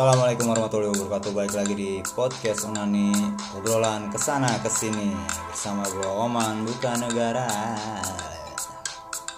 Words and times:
Assalamualaikum 0.00 0.48
warahmatullahi 0.48 0.96
wabarakatuh. 0.96 1.30
Balik 1.36 1.54
lagi 1.60 1.74
di 1.76 1.90
podcast 2.16 2.64
Onani 2.64 3.12
Obrolan 3.52 4.08
ke 4.08 4.16
sana 4.16 4.48
ke 4.64 4.72
sini. 4.72 5.12
Bersama 5.52 5.84
gue 5.84 6.08
Oman 6.08 6.64
Bukan 6.64 7.04
Negara 7.04 7.44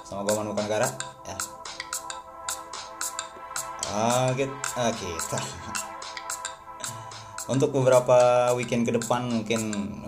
Sama 0.06 0.22
gue 0.22 0.30
Oman 0.30 0.54
Bukan 0.54 0.62
Negara 0.62 0.86
ya. 1.26 1.36
Ah, 3.90 4.30
kita, 4.38 4.54
ah. 4.78 4.94
Untuk 7.50 7.74
beberapa 7.74 8.54
weekend 8.54 8.86
ke 8.86 8.94
depan 8.94 9.42
Mungkin 9.42 9.62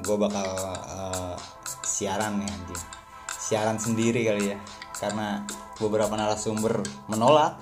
gue 0.06 0.16
bakal 0.22 0.46
eh, 0.70 1.34
Siaran 1.82 2.38
nih 2.38 2.46
anjing. 2.46 2.82
Siaran 3.26 3.82
sendiri 3.82 4.22
kali 4.22 4.54
ya. 4.54 4.58
Karena 5.02 5.42
beberapa 5.82 6.14
narasumber 6.14 6.78
menolak. 7.10 7.58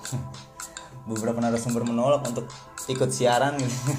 Beberapa 1.09 1.41
narasumber 1.41 1.89
menolak 1.89 2.21
untuk 2.29 2.45
ikut 2.91 3.09
siaran 3.09 3.55
gitu. 3.59 3.91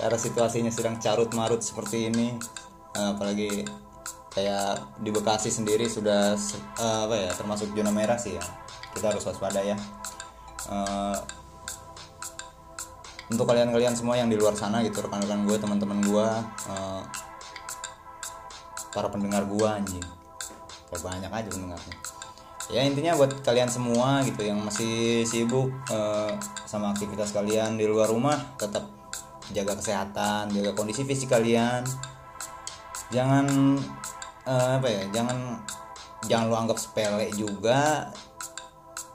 karena 0.00 0.16
situasinya 0.16 0.72
sedang 0.72 0.96
carut 0.96 1.30
marut 1.36 1.60
seperti 1.60 2.08
ini. 2.08 2.36
Eh, 2.96 3.08
apalagi 3.14 3.64
kayak 4.30 5.00
di 5.02 5.10
Bekasi 5.12 5.52
sendiri 5.52 5.86
sudah 5.86 6.34
eh, 6.80 7.00
apa 7.06 7.14
ya 7.16 7.30
termasuk 7.36 7.72
zona 7.72 7.92
merah 7.92 8.16
sih 8.16 8.36
ya. 8.36 8.44
Kita 8.96 9.12
harus 9.14 9.24
waspada 9.24 9.60
ya. 9.62 9.76
Eh, 10.68 11.18
untuk 13.30 13.46
kalian-kalian 13.46 13.94
semua 13.94 14.18
yang 14.18 14.26
di 14.26 14.34
luar 14.34 14.58
sana 14.58 14.82
gitu 14.82 15.06
rekan-rekan 15.06 15.46
gue 15.46 15.54
teman-teman 15.54 16.02
gue 16.02 16.28
para 18.90 19.06
pendengar 19.06 19.46
gue 19.46 19.68
anjing. 19.70 20.02
Banyak 20.90 21.30
aja 21.30 21.46
pendengarnya 21.46 22.19
ya 22.70 22.86
intinya 22.86 23.18
buat 23.18 23.42
kalian 23.42 23.66
semua 23.66 24.22
gitu 24.22 24.46
yang 24.46 24.62
masih 24.62 25.26
sibuk 25.26 25.74
eh, 25.90 26.32
sama 26.70 26.94
aktivitas 26.94 27.34
kalian 27.34 27.74
di 27.74 27.84
luar 27.90 28.06
rumah 28.06 28.38
tetap 28.54 28.86
jaga 29.50 29.74
kesehatan 29.74 30.54
jaga 30.54 30.70
kondisi 30.78 31.02
fisik 31.02 31.34
kalian. 31.34 31.82
Jangan 33.10 33.46
eh, 34.46 34.70
apa 34.78 34.86
ya 34.86 35.02
jangan 35.10 35.58
jangan 36.30 36.46
lu 36.46 36.56
anggap 36.56 36.78
sepele 36.78 37.26
juga. 37.34 38.10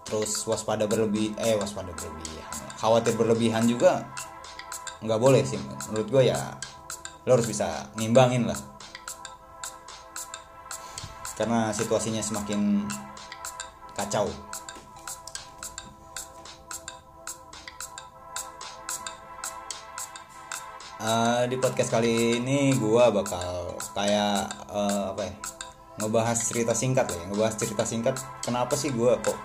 Terus 0.06 0.46
waspada 0.46 0.86
berlebih 0.86 1.34
eh 1.40 1.58
waspada 1.58 1.90
berlebihan. 1.96 2.54
Khawatir 2.78 3.16
berlebihan 3.18 3.66
juga 3.66 4.06
nggak 5.00 5.20
boleh 5.20 5.42
sih. 5.48 5.58
Menurut 5.90 6.08
gue 6.12 6.24
ya 6.30 6.38
lo 7.26 7.40
harus 7.40 7.48
bisa 7.48 7.90
ngimbangin 7.96 8.46
lah. 8.46 8.60
Karena 11.36 11.74
situasinya 11.74 12.24
semakin 12.24 12.86
kacau. 13.96 14.28
Eh, 21.06 21.44
di 21.52 21.62
podcast 21.62 21.94
kali 21.94 22.42
ini 22.42 22.74
gua 22.82 23.14
bakal 23.14 23.78
kayak 23.94 24.50
eh, 24.74 25.04
apa 25.14 25.22
ya 25.22 25.34
ngebahas 26.02 26.40
cerita 26.40 26.74
singkat 26.74 27.08
lah 27.08 27.18
ya 27.20 27.26
ngebahas 27.30 27.56
cerita 27.62 27.84
singkat. 27.86 28.16
Kenapa 28.42 28.74
sih 28.74 28.90
gua 28.90 29.20
kok 29.22 29.38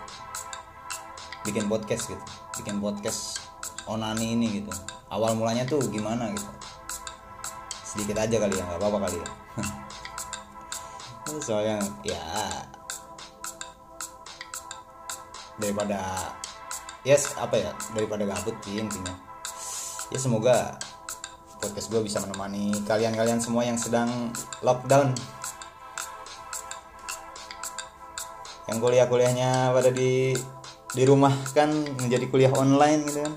bikin 1.44 1.68
podcast 1.68 2.08
gitu? 2.08 2.24
Bikin 2.64 2.80
podcast 2.80 3.44
onani 3.84 4.40
ini 4.40 4.62
gitu. 4.64 4.72
Awal 5.12 5.36
mulanya 5.36 5.68
tuh 5.68 5.84
gimana 5.90 6.32
gitu? 6.32 6.48
Sedikit 7.84 8.16
aja 8.24 8.40
kali 8.40 8.54
ya 8.56 8.64
nggak 8.64 8.80
apa-apa 8.80 8.98
kali 9.10 9.18
ya. 9.20 9.28
Soalnya 11.46 11.76
ya 12.08 12.24
daripada 15.60 16.00
yes 17.04 17.36
apa 17.36 17.56
ya 17.56 17.72
daripada 17.92 18.24
gabut 18.24 18.56
sih 18.64 18.80
intinya. 18.80 19.12
Ya 20.10 20.18
semoga 20.18 20.80
podcast 21.60 21.92
gue 21.92 22.02
bisa 22.02 22.18
menemani 22.24 22.72
kalian-kalian 22.88 23.38
semua 23.38 23.62
yang 23.68 23.76
sedang 23.76 24.32
lockdown. 24.64 25.14
Yang 28.66 28.78
kuliah-kuliahnya 28.80 29.76
pada 29.76 29.90
di 29.92 30.34
di 30.90 31.02
rumah 31.06 31.36
kan 31.54 31.70
menjadi 32.00 32.26
kuliah 32.26 32.52
online 32.56 33.06
gitu 33.06 33.20
kan. 33.22 33.34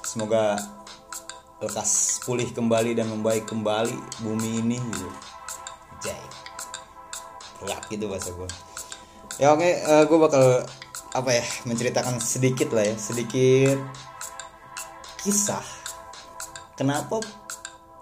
Semoga 0.00 0.58
lekas 1.60 2.24
pulih 2.24 2.48
kembali 2.50 2.96
dan 2.96 3.06
membaik 3.12 3.46
kembali 3.46 3.94
bumi 4.24 4.64
ini 4.64 4.80
gitu 4.80 5.29
berat 7.60 7.84
gitu 7.92 8.08
bahasa 8.08 8.32
gue 8.32 8.48
ya 9.36 9.52
oke 9.52 9.68
gue 10.08 10.18
bakal 10.18 10.44
apa 11.10 11.30
ya 11.34 11.44
menceritakan 11.66 12.22
sedikit 12.22 12.70
lah 12.70 12.86
ya 12.86 12.94
sedikit 12.94 13.78
kisah. 15.20 15.60
Kenapa 16.80 17.20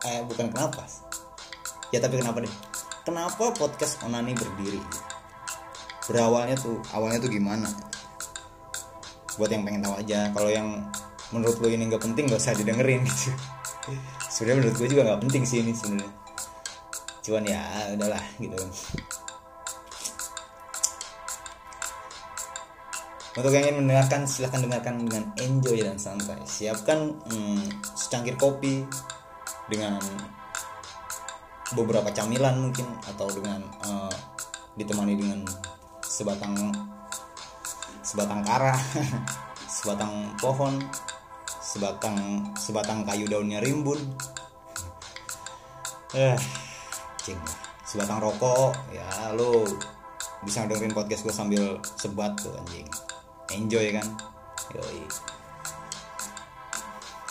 eh 0.06 0.22
bukan 0.22 0.54
kenapa 0.54 0.86
ya 1.90 1.98
tapi 1.98 2.22
kenapa 2.22 2.46
deh? 2.46 2.54
Kenapa 3.02 3.50
podcast 3.58 3.98
onani 4.06 4.38
berdiri? 4.38 4.78
Berawalnya 6.06 6.54
tuh 6.54 6.78
awalnya 6.94 7.18
tuh 7.26 7.32
gimana? 7.32 7.66
Buat 9.34 9.50
yang 9.50 9.66
pengen 9.66 9.82
tahu 9.82 9.98
aja. 9.98 10.30
Kalau 10.30 10.50
yang 10.52 10.86
menurut 11.34 11.58
lo 11.58 11.66
ini 11.66 11.90
nggak 11.90 12.06
penting 12.06 12.30
nggak 12.30 12.38
usah 12.38 12.54
didengerin 12.54 13.02
gitu. 13.02 13.34
Sebenarnya 14.30 14.56
menurut 14.62 14.76
gue 14.78 14.88
juga 14.94 15.02
nggak 15.10 15.20
penting 15.26 15.42
sih 15.42 15.58
ini 15.64 15.74
sebenarnya. 15.74 16.14
Cuman 17.26 17.44
ya 17.50 17.62
udahlah 17.98 18.24
gitu 18.38 18.56
Untuk 23.38 23.54
yang 23.54 23.70
ingin 23.70 23.86
mendengarkan 23.86 24.26
silahkan 24.26 24.66
dengarkan 24.66 25.06
dengan 25.06 25.30
enjoy 25.38 25.78
dan 25.86 25.94
santai. 25.94 26.42
Siapkan 26.42 27.14
hmm, 27.30 27.86
secangkir 27.94 28.34
kopi 28.34 28.82
dengan 29.70 30.02
beberapa 31.70 32.10
camilan 32.10 32.58
mungkin 32.58 32.90
atau 33.06 33.30
dengan 33.30 33.62
eh, 33.62 34.14
ditemani 34.74 35.14
dengan 35.14 35.46
sebatang 36.02 36.74
sebatang 38.02 38.42
kara, 38.42 38.74
sebatang 39.78 40.34
pohon, 40.42 40.74
sebatang 41.62 42.42
sebatang 42.58 43.06
kayu 43.06 43.30
daunnya 43.30 43.62
rimbun. 43.62 44.02
Eh, 46.10 46.34
cing. 47.22 47.38
Sebatang 47.86 48.18
rokok, 48.18 48.74
ya 48.90 49.30
lo 49.30 49.62
bisa 50.42 50.66
dengerin 50.66 50.90
podcast 50.90 51.22
gue 51.22 51.34
sambil 51.34 51.78
sebat 51.98 52.34
tuh 52.38 52.54
anjing 52.54 52.86
enjoy 53.52 53.92
kan? 53.92 54.06
Yoi. 54.76 55.00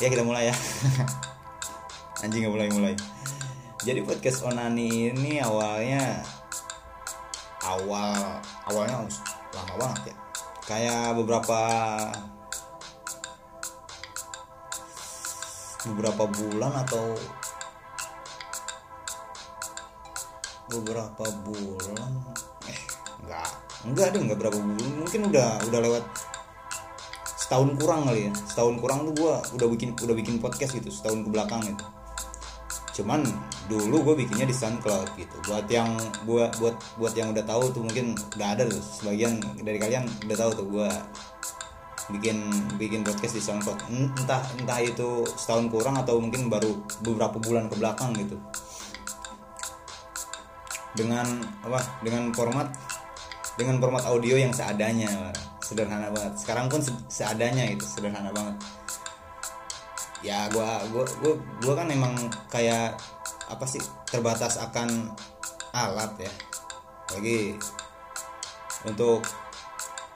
ya 0.02 0.08
kita 0.10 0.26
mulai 0.26 0.50
ya. 0.50 0.56
Anjing 2.26 2.46
nggak 2.46 2.54
mulai 2.54 2.70
mulai. 2.74 2.94
Jadi 3.86 4.02
podcast 4.02 4.42
onani 4.42 5.14
ini 5.14 5.38
awalnya 5.38 6.22
awal 7.62 8.42
awalnya 8.66 9.06
lama 9.54 9.74
banget 9.78 10.14
ya. 10.14 10.16
Kayak 10.66 11.14
beberapa 11.18 11.60
beberapa 15.88 16.24
bulan 16.26 16.74
atau 16.84 17.16
beberapa 20.68 21.26
bulan 21.48 22.12
eh 22.68 22.82
enggak 23.24 23.67
enggak 23.88 24.08
deh 24.16 24.22
enggak 24.22 24.40
berapa 24.44 24.58
bulan. 24.60 24.92
Mungkin 25.04 25.22
udah 25.32 25.50
udah 25.72 25.80
lewat 25.80 26.04
setahun 27.40 27.70
kurang 27.80 28.08
kali 28.08 28.28
ya. 28.28 28.32
Setahun 28.36 28.76
kurang 28.84 29.00
tuh 29.08 29.14
gua 29.16 29.40
udah 29.56 29.68
bikin 29.72 29.96
udah 29.96 30.16
bikin 30.16 30.36
podcast 30.44 30.76
gitu 30.76 30.92
setahun 30.92 31.24
ke 31.24 31.30
belakang 31.32 31.64
gitu. 31.64 31.86
Cuman 32.98 33.22
dulu 33.70 34.02
gue 34.10 34.26
bikinnya 34.26 34.50
di 34.50 34.56
SoundCloud 34.58 35.22
gitu. 35.22 35.38
Buat 35.46 35.70
yang 35.70 35.94
buat 36.26 36.58
buat 36.58 36.76
buat 36.98 37.14
yang 37.14 37.30
udah 37.30 37.46
tahu 37.46 37.70
tuh 37.70 37.86
mungkin 37.86 38.18
udah 38.34 38.58
ada 38.58 38.66
tuh. 38.66 38.82
Sebagian 38.82 39.38
dari 39.62 39.78
kalian 39.78 40.10
udah 40.26 40.38
tahu 40.38 40.52
tuh 40.58 40.66
gue 40.66 40.90
bikin 42.18 42.50
bikin 42.82 43.06
podcast 43.06 43.38
di 43.38 43.44
SoundCloud. 43.46 43.86
Entah 43.94 44.42
entah 44.58 44.80
itu 44.82 45.30
setahun 45.38 45.70
kurang 45.70 46.02
atau 46.02 46.18
mungkin 46.18 46.50
baru 46.50 46.74
beberapa 47.06 47.38
bulan 47.38 47.70
ke 47.70 47.78
belakang 47.78 48.18
gitu. 48.18 48.42
Dengan 50.98 51.46
apa? 51.62 52.02
Dengan 52.02 52.34
format 52.34 52.74
dengan 53.58 53.82
format 53.82 54.06
audio 54.06 54.38
yang 54.38 54.54
seadanya. 54.54 55.34
Sederhana 55.60 56.14
banget. 56.14 56.34
Sekarang 56.40 56.72
pun 56.72 56.80
se- 56.80 56.96
seadanya 57.12 57.68
itu 57.68 57.84
sederhana 57.84 58.32
banget. 58.32 58.56
Ya 60.24 60.48
gua 60.54 60.80
gua 60.94 61.04
gua 61.20 61.34
gua 61.60 61.74
kan 61.84 61.88
emang 61.92 62.14
kayak 62.48 62.96
apa 63.50 63.66
sih 63.68 63.82
terbatas 64.08 64.56
akan 64.62 65.12
alat 65.76 66.14
ya. 66.22 66.34
Lagi 67.18 67.58
untuk 68.88 69.26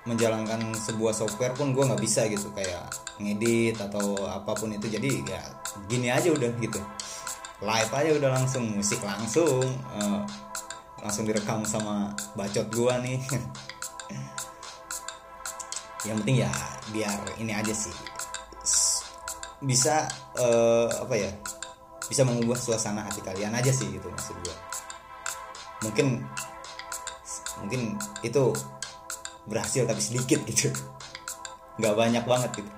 menjalankan 0.08 0.74
sebuah 0.74 1.14
software 1.14 1.54
pun 1.54 1.76
gua 1.76 1.92
nggak 1.92 2.02
bisa 2.02 2.30
gitu. 2.32 2.48
Kayak 2.56 2.88
ngedit 3.20 3.76
atau 3.82 4.16
apa 4.24 4.56
pun 4.56 4.72
itu. 4.72 4.88
Jadi 4.88 5.26
ya 5.28 5.42
gini 5.92 6.08
aja 6.08 6.32
udah 6.32 6.50
gitu. 6.62 6.80
Live 7.62 7.94
aja 7.94 8.12
udah 8.18 8.30
langsung 8.42 8.66
musik 8.74 9.04
langsung 9.06 9.62
eh, 9.94 10.22
langsung 11.02 11.26
direkam 11.26 11.66
sama 11.66 12.14
bacot 12.38 12.70
gua 12.72 13.02
nih. 13.02 13.18
Yang 16.06 16.16
penting 16.26 16.38
ya 16.46 16.52
biar 16.94 17.20
ini 17.42 17.54
aja 17.54 17.74
sih. 17.74 17.94
Bisa 19.62 20.06
eh, 20.38 20.90
apa 20.90 21.14
ya 21.18 21.30
bisa 22.10 22.26
mengubah 22.26 22.58
suasana 22.58 23.06
hati 23.06 23.22
kalian 23.22 23.54
aja 23.54 23.70
sih 23.74 23.90
gitu 23.90 24.08
maksud 24.10 24.38
gua. 24.46 24.56
Mungkin 25.90 26.22
mungkin 27.62 27.82
itu 28.22 28.54
berhasil 29.50 29.86
tapi 29.90 30.02
sedikit 30.02 30.42
gitu. 30.46 30.70
Nggak 31.82 31.96
banyak 31.98 32.24
banget 32.26 32.52
gitu. 32.62 32.72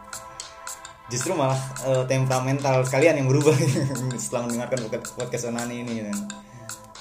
Justru 1.12 1.36
malah 1.36 1.60
eh, 1.84 2.04
temperamental 2.08 2.88
kalian 2.88 3.20
yang 3.24 3.28
berubah 3.28 3.56
setelah 4.22 4.48
mendengarkan 4.48 4.88
podcast- 5.20 5.48
onani 5.52 5.84
ini 5.84 6.08
kan 6.08 6.20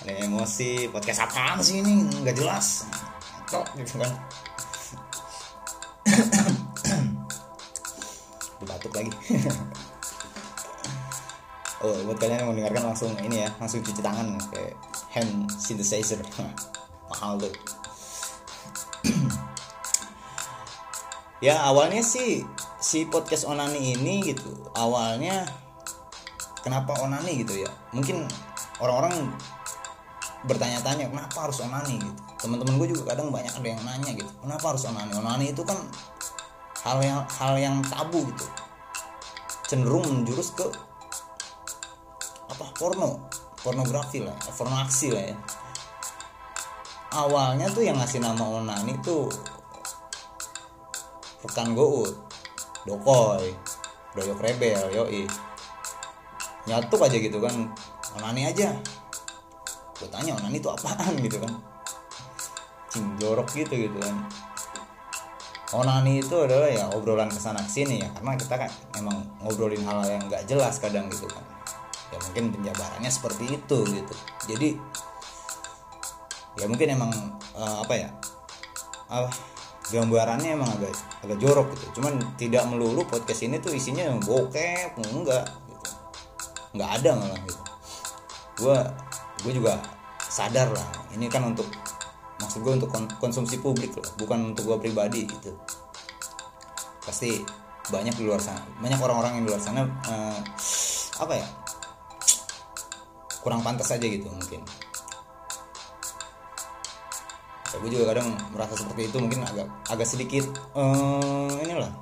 ada 0.02 0.18
emosi 0.18 0.90
podcast 0.90 1.30
apaan 1.30 1.62
sih 1.62 1.78
ini? 1.78 2.10
Nggak 2.10 2.42
jelas. 2.42 2.90
Kok 3.46 3.70
gitu 3.78 4.02
kan. 4.02 4.10
Batuk 8.66 8.98
lagi. 8.98 9.14
Oh 11.82 11.90
buat 12.06 12.14
kalian 12.14 12.38
yang 12.38 12.46
mau 12.46 12.54
dengarkan 12.54 12.94
langsung 12.94 13.10
ini 13.26 13.42
ya 13.42 13.50
langsung 13.58 13.82
cuci 13.82 14.06
tangan 14.06 14.38
kayak 14.54 14.78
hand 15.10 15.50
synthesizer. 15.50 16.22
Mahal 17.10 17.42
tuh. 17.42 17.54
Ya 21.42 21.58
awalnya 21.66 22.06
sih 22.06 22.46
si 22.78 23.02
podcast 23.02 23.50
onani 23.50 23.98
ini 23.98 24.22
gitu 24.22 24.46
awalnya 24.78 25.42
kenapa 26.62 26.94
onani 27.02 27.42
gitu 27.42 27.66
ya? 27.66 27.70
Mungkin 27.90 28.30
orang-orang 28.78 29.34
bertanya-tanya 30.42 31.06
kenapa 31.10 31.48
harus 31.48 31.62
onani? 31.62 32.02
Gitu. 32.02 32.20
Teman-teman 32.42 32.74
gue 32.82 32.88
juga 32.94 33.14
kadang 33.14 33.30
banyak 33.30 33.54
ada 33.54 33.68
yang 33.68 33.82
nanya 33.86 34.10
gitu 34.10 34.32
kenapa 34.42 34.74
harus 34.74 34.82
onani? 34.90 35.12
Onani 35.14 35.46
itu 35.54 35.62
kan 35.62 35.78
hal 36.82 36.98
yang 37.02 37.20
hal 37.38 37.54
yang 37.58 37.76
tabu 37.86 38.26
gitu. 38.26 38.46
Cenderung 39.70 40.04
menjurus 40.04 40.50
ke 40.54 40.66
apa 42.50 42.66
porno. 42.74 43.30
Pornografi 43.62 44.18
lah 44.26 44.34
porno 44.58 44.74
aksi 44.74 45.14
lah 45.14 45.24
ya. 45.30 45.36
Awalnya 47.12 47.70
tuh 47.70 47.86
yang 47.86 47.94
ngasih 48.00 48.18
nama 48.18 48.42
onani 48.42 48.98
tuh 49.06 49.30
rekan 51.46 51.74
gout 51.74 52.10
dokoy 52.82 53.54
doyok 54.18 54.42
rebel 54.42 54.90
yoi. 54.90 55.22
Nyatuk 56.66 57.06
aja 57.06 57.14
gitu 57.14 57.38
kan 57.38 57.70
onani 58.18 58.50
aja 58.50 58.74
gue 60.02 60.10
tanya 60.10 60.34
onani 60.34 60.58
itu 60.58 60.66
apaan? 60.66 61.14
Gitu 61.22 61.38
kan. 61.38 61.52
Cing 62.90 63.06
jorok 63.22 63.48
gitu 63.54 63.70
gitu 63.70 63.98
kan. 64.02 64.26
Onani 65.72 66.20
itu 66.20 66.36
adalah 66.36 66.68
ya 66.68 66.90
obrolan 66.92 67.30
ke 67.30 67.38
sana 67.38 67.62
ke 67.62 67.70
sini 67.70 68.02
ya. 68.02 68.08
Karena 68.18 68.34
kita 68.34 68.54
kan 68.58 68.70
emang 68.98 69.22
ngobrolin 69.40 69.86
hal 69.86 70.04
yang 70.10 70.26
nggak 70.26 70.44
jelas 70.50 70.82
kadang 70.82 71.06
gitu 71.08 71.30
kan. 71.30 71.40
Ya 72.12 72.18
mungkin 72.20 72.44
penjabarannya 72.52 73.08
seperti 73.08 73.56
itu 73.56 73.78
gitu. 73.86 74.14
Jadi 74.50 74.76
ya 76.60 76.66
mungkin 76.68 76.88
emang 76.92 77.10
eh, 77.56 77.76
apa 77.80 77.94
ya 77.96 78.10
apa 79.08 79.32
gambarannya 79.88 80.56
emang 80.56 80.70
agak 80.76 80.92
agak 81.24 81.38
jorok 81.40 81.72
gitu. 81.76 82.00
Cuman 82.00 82.20
tidak 82.36 82.64
melulu 82.68 83.04
podcast 83.08 83.44
ini 83.44 83.56
tuh 83.60 83.72
isinya 83.72 84.12
bokep 84.20 85.00
enggak 85.00 85.48
gitu. 85.68 85.90
Nggak 86.76 86.90
ada 87.00 87.10
malah 87.16 87.40
gitu. 87.48 87.62
Gue 88.60 88.78
gue 89.42 89.52
juga 89.56 89.80
sadar 90.32 90.72
lah 90.72 90.88
ini 91.12 91.28
kan 91.28 91.44
untuk 91.44 91.68
maksud 92.40 92.64
gue 92.64 92.72
untuk 92.72 92.88
kon- 92.88 93.12
konsumsi 93.20 93.60
publik 93.60 93.92
lah 94.00 94.08
bukan 94.16 94.56
untuk 94.56 94.64
gue 94.72 94.88
pribadi 94.88 95.28
gitu. 95.28 95.52
Pasti 97.04 97.44
banyak 97.92 98.16
di 98.16 98.24
luar 98.24 98.40
sana 98.40 98.64
banyak 98.80 98.96
orang-orang 98.96 99.36
yang 99.36 99.42
di 99.44 99.48
luar 99.52 99.60
sana 99.60 99.84
eh, 100.08 100.38
apa 101.20 101.34
ya? 101.36 101.46
Kurang 103.44 103.60
pantas 103.60 103.92
aja 103.92 104.06
gitu 104.08 104.24
mungkin. 104.32 104.64
Ya, 107.72 107.76
gue 107.80 107.90
juga 107.92 108.16
kadang 108.16 108.32
merasa 108.56 108.76
seperti 108.76 109.12
itu 109.12 109.16
mungkin 109.20 109.44
agak 109.44 109.68
agak 109.92 110.08
sedikit 110.08 110.48
eh, 110.72 111.52
inilah. 111.68 111.92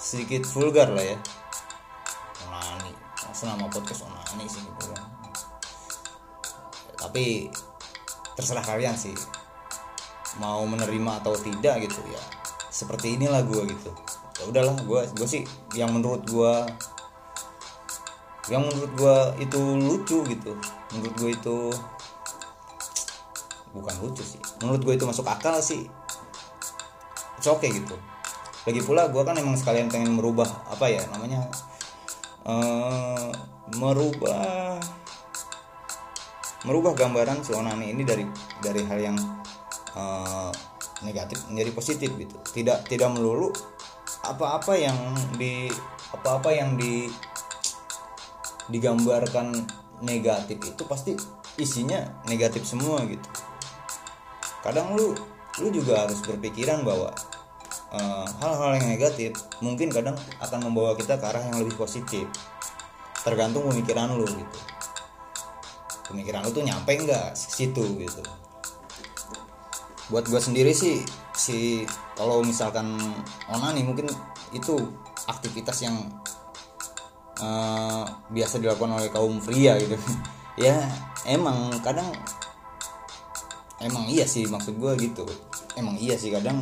Sedikit 0.00 0.48
vulgar 0.48 0.88
lah 0.90 1.04
ya. 1.04 1.18
Onani 2.48 2.90
masa 3.28 3.52
nama 3.52 3.68
podcast 3.68 4.08
onani 4.08 4.48
sih? 4.48 4.64
gitu 4.64 4.89
tapi 7.10 7.50
terserah 8.38 8.62
kalian 8.62 8.94
sih. 8.94 9.10
Mau 10.38 10.62
menerima 10.62 11.18
atau 11.18 11.34
tidak 11.34 11.82
gitu 11.82 11.98
ya. 12.06 12.22
Seperti 12.70 13.18
inilah 13.18 13.42
gue 13.42 13.66
gitu. 13.66 13.90
Ya 14.38 14.42
udahlah 14.46 14.78
gue 14.78 15.02
gue 15.18 15.26
sih 15.26 15.42
yang 15.74 15.90
menurut 15.90 16.22
gue 16.30 16.54
yang 18.46 18.62
menurut 18.62 18.92
gue 18.94 19.16
itu 19.42 19.58
lucu 19.58 20.18
gitu. 20.22 20.54
Menurut 20.94 21.14
gue 21.18 21.30
itu 21.34 21.56
bukan 23.74 23.94
lucu 24.06 24.22
sih. 24.22 24.38
Menurut 24.62 24.86
gue 24.86 24.94
itu 24.94 25.02
masuk 25.10 25.26
akal 25.26 25.58
sih. 25.58 25.90
It's 27.42 27.50
okay 27.50 27.74
gitu. 27.74 27.98
Lagi 28.70 28.86
pula 28.86 29.10
gue 29.10 29.22
kan 29.26 29.34
emang 29.34 29.58
sekalian 29.58 29.90
pengen 29.90 30.14
merubah 30.14 30.46
apa 30.70 30.86
ya 30.86 31.02
namanya 31.10 31.42
eh 32.46 33.34
merubah 33.74 34.78
merubah 36.64 36.92
gambaran 36.92 37.40
si 37.40 37.56
onani 37.56 37.92
ini 37.92 38.04
dari 38.04 38.24
dari 38.60 38.84
hal 38.84 38.98
yang 39.00 39.16
eh, 39.96 40.50
negatif 41.00 41.48
menjadi 41.48 41.70
positif 41.72 42.10
gitu. 42.16 42.36
Tidak 42.40 42.84
tidak 42.88 43.08
melulu 43.16 43.48
apa-apa 44.26 44.76
yang 44.76 44.96
di 45.40 45.72
apa-apa 46.12 46.52
yang 46.52 46.76
di 46.76 47.08
digambarkan 48.68 49.56
negatif 50.04 50.60
itu 50.62 50.82
pasti 50.84 51.16
isinya 51.56 52.04
negatif 52.28 52.68
semua 52.68 53.00
gitu. 53.08 53.28
Kadang 54.60 54.92
lu 54.94 55.16
lu 55.60 55.68
juga 55.72 56.04
harus 56.04 56.20
berpikiran 56.20 56.84
bahwa 56.84 57.08
eh, 57.96 58.26
hal-hal 58.44 58.70
yang 58.76 58.86
negatif 58.92 59.32
mungkin 59.64 59.88
kadang 59.88 60.16
akan 60.44 60.60
membawa 60.60 60.92
kita 60.92 61.16
ke 61.16 61.24
arah 61.24 61.40
yang 61.40 61.64
lebih 61.64 61.80
positif. 61.80 62.28
Tergantung 63.20 63.68
pemikiran 63.68 64.16
lu 64.16 64.28
gitu 64.28 64.79
pemikiran 66.10 66.42
lu 66.42 66.50
tuh 66.50 66.66
nyampe 66.66 66.90
nggak? 66.90 67.38
Situ 67.38 67.84
gitu. 68.02 68.22
Buat 70.10 70.26
gue 70.26 70.42
sendiri 70.42 70.74
sih 70.74 70.98
si 71.38 71.86
kalau 72.18 72.42
misalkan 72.42 72.98
onani 73.46 73.86
mungkin 73.86 74.10
itu 74.50 74.74
aktivitas 75.30 75.86
yang 75.86 75.96
eh, 77.38 78.04
biasa 78.34 78.58
dilakukan 78.58 78.98
oleh 78.98 79.08
kaum 79.14 79.38
pria 79.38 79.78
gitu. 79.78 79.94
Ya 80.58 80.76
emang 81.24 81.72
kadang 81.80 82.12
emang 83.80 84.04
iya 84.12 84.28
sih 84.28 84.44
maksud 84.44 84.76
gue 84.76 84.92
gitu. 84.98 85.24
Emang 85.78 85.96
iya 85.96 86.18
sih 86.20 86.28
kadang 86.28 86.60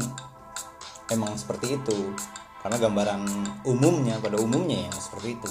emang 1.10 1.34
seperti 1.34 1.80
itu. 1.80 2.14
Karena 2.62 2.78
gambaran 2.78 3.22
umumnya 3.66 4.20
pada 4.22 4.38
umumnya 4.38 4.86
yang 4.86 4.94
seperti 4.94 5.34
itu 5.34 5.50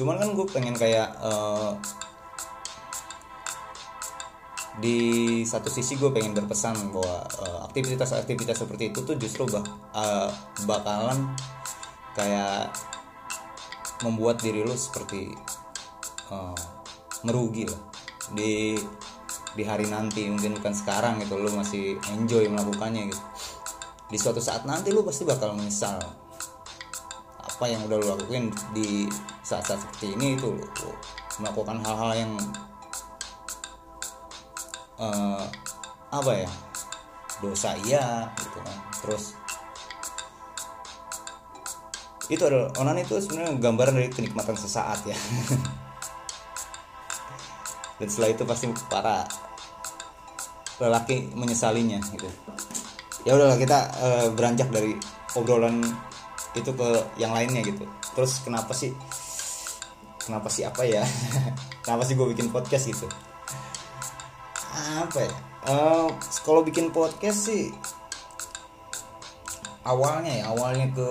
cuman 0.00 0.16
kan 0.16 0.32
gue 0.32 0.46
pengen 0.48 0.72
kayak 0.72 1.12
eh, 1.20 1.72
di 4.80 4.98
satu 5.44 5.68
sisi 5.68 6.00
gue 6.00 6.08
pengen 6.08 6.32
berpesan 6.32 6.72
bahwa 6.88 7.20
eh, 7.44 7.60
aktivitas-aktivitas 7.68 8.64
seperti 8.64 8.88
itu 8.88 9.04
tuh 9.04 9.20
justru 9.20 9.44
bah, 9.44 9.60
eh, 9.92 10.32
bakalan 10.64 11.36
kayak 12.16 12.72
membuat 14.00 14.40
diri 14.40 14.64
lu 14.64 14.72
seperti 14.72 15.28
eh, 16.32 16.62
merugi 17.28 17.68
lah. 17.68 17.80
Di 18.32 18.80
di 19.52 19.62
hari 19.66 19.84
nanti 19.84 20.24
mungkin 20.32 20.56
bukan 20.56 20.72
sekarang 20.72 21.20
gitu 21.20 21.36
lu 21.36 21.52
masih 21.52 22.00
enjoy 22.16 22.48
melakukannya 22.48 23.12
gitu. 23.12 23.22
Di 24.08 24.16
suatu 24.16 24.40
saat 24.40 24.64
nanti 24.64 24.96
lu 24.96 25.04
pasti 25.04 25.28
bakal 25.28 25.52
menyesal 25.52 26.00
apa 27.36 27.64
yang 27.68 27.84
udah 27.84 27.96
lu 28.00 28.06
lakuin 28.16 28.48
di 28.72 29.04
saat-saat 29.50 29.82
seperti 29.82 30.14
ini 30.14 30.38
itu 30.38 30.54
melakukan 31.42 31.82
hal-hal 31.82 32.14
yang 32.14 32.32
eh, 35.02 35.42
apa 36.14 36.46
ya 36.46 36.50
dosa 37.42 37.74
iya 37.82 38.30
gitu 38.38 38.62
kan. 38.62 38.78
Terus 39.02 39.34
itu 42.30 42.46
adalah 42.46 42.70
onan 42.78 43.02
itu 43.02 43.18
sebenarnya 43.18 43.58
gambaran 43.58 43.98
dari 43.98 44.06
kenikmatan 44.14 44.54
sesaat 44.54 45.02
ya. 45.02 45.18
Dan 47.98 48.06
setelah 48.06 48.30
itu 48.30 48.46
pasti 48.46 48.70
para 48.86 49.26
lelaki 50.78 51.34
menyesalinya 51.34 51.98
gitu. 52.06 52.30
Ya 53.26 53.34
udahlah 53.34 53.58
kita 53.58 53.78
eh, 53.98 54.26
beranjak 54.30 54.70
dari 54.70 54.94
obrolan 55.34 55.82
itu 56.54 56.70
ke 56.70 56.88
yang 57.18 57.34
lainnya 57.34 57.66
gitu. 57.66 57.82
Terus 58.14 58.46
kenapa 58.46 58.70
sih 58.78 58.94
kenapa 60.20 60.52
sih 60.52 60.62
apa 60.68 60.84
ya? 60.84 61.02
Kenapa 61.84 62.04
sih 62.04 62.14
gue 62.14 62.28
bikin 62.30 62.52
podcast 62.52 62.86
gitu? 62.86 63.08
Apa 65.00 65.18
ya? 65.24 65.32
Eh, 65.66 66.08
kalau 66.44 66.64
bikin 66.64 66.92
podcast 66.92 67.52
sih 67.52 67.72
awalnya 69.84 70.44
ya 70.44 70.44
awalnya 70.52 70.92
ke 70.92 71.08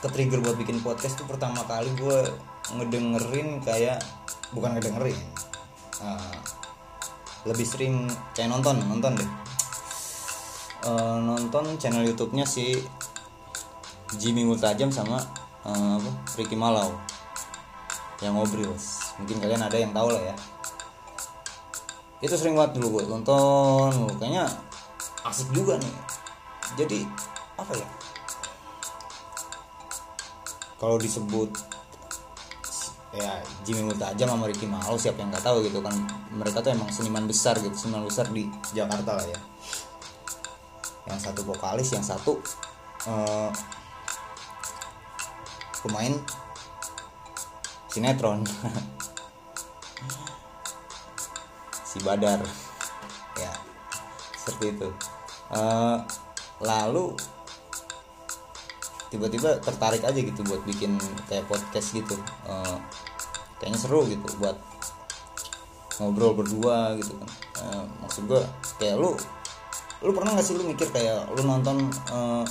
ke 0.00 0.08
trigger 0.12 0.40
buat 0.40 0.56
bikin 0.56 0.80
podcast 0.80 1.20
tuh 1.20 1.28
pertama 1.28 1.60
kali 1.68 1.92
gue 1.96 2.18
ngedengerin 2.72 3.60
kayak 3.60 4.00
bukan 4.52 4.76
ngedengerin 4.76 5.16
eh, 6.04 6.36
lebih 7.46 7.64
sering 7.64 8.10
kayak 8.34 8.50
nonton 8.50 8.76
nonton 8.84 9.16
deh. 9.16 9.30
Eh, 10.86 11.18
nonton 11.24 11.80
channel 11.80 12.04
YouTube-nya 12.06 12.44
si 12.46 12.76
Jimmy 14.20 14.44
Multajam 14.44 14.92
sama 14.92 15.18
eh, 15.64 15.92
apa 15.96 16.10
Ricky 16.36 16.54
Malau 16.54 17.15
yang 18.24 18.36
ngobrol. 18.36 18.72
Mungkin 19.20 19.36
kalian 19.40 19.62
ada 19.62 19.76
yang 19.76 19.92
tahu 19.92 20.08
lah 20.12 20.22
ya. 20.32 20.36
Itu 22.24 22.32
sering 22.32 22.56
banget 22.56 22.80
dulu 22.80 23.00
gue 23.00 23.04
tonton 23.12 23.92
kayaknya 24.16 24.48
asik 25.28 25.52
juga 25.52 25.76
nih. 25.76 25.94
Jadi 26.80 27.00
apa 27.60 27.72
ya? 27.76 27.88
Kalau 30.76 30.96
disebut 31.00 31.50
ya 33.16 33.40
Jimmy 33.64 33.88
Multajam 33.88 34.28
sama 34.28 34.44
Ricky 34.44 34.68
Malau 34.68 35.00
siapa 35.00 35.20
yang 35.20 35.32
nggak 35.32 35.44
tahu 35.44 35.64
gitu 35.68 35.80
kan. 35.84 35.96
Mereka 36.32 36.64
tuh 36.64 36.72
emang 36.72 36.88
seniman 36.92 37.28
besar 37.28 37.56
gitu 37.60 37.72
seniman 37.76 38.04
besar 38.08 38.28
di 38.32 38.48
Jakarta 38.72 39.20
lah 39.20 39.26
ya. 39.28 39.40
Yang 41.06 41.20
satu 41.30 41.40
vokalis 41.44 41.88
yang 41.92 42.04
satu 42.04 42.40
eh, 43.08 43.50
pemain 45.84 46.12
sinetron. 47.96 48.44
Si 51.80 51.96
Badar. 52.04 52.44
Ya 53.40 53.52
seperti 54.36 54.76
itu. 54.76 54.88
Eh, 55.56 55.98
lalu 56.60 57.16
tiba-tiba 59.08 59.56
tertarik 59.64 60.04
aja 60.04 60.20
gitu 60.20 60.44
buat 60.44 60.60
bikin 60.68 61.00
kayak 61.24 61.48
podcast 61.48 61.96
gitu. 61.96 62.20
Eh, 62.44 62.76
kayaknya 63.56 63.80
seru 63.80 64.04
gitu 64.04 64.28
buat 64.36 64.60
ngobrol 65.96 66.36
berdua 66.36 67.00
gitu 67.00 67.16
kan. 67.16 67.30
Eh, 67.64 67.84
maksud 68.04 68.28
gue 68.28 68.44
kayak 68.76 69.00
lu 69.00 69.16
lu 70.04 70.12
pernah 70.12 70.36
gak 70.36 70.44
sih 70.44 70.52
lu 70.52 70.68
mikir 70.68 70.92
kayak 70.92 71.32
lu 71.32 71.40
nonton 71.48 71.88
eh, 72.12 72.44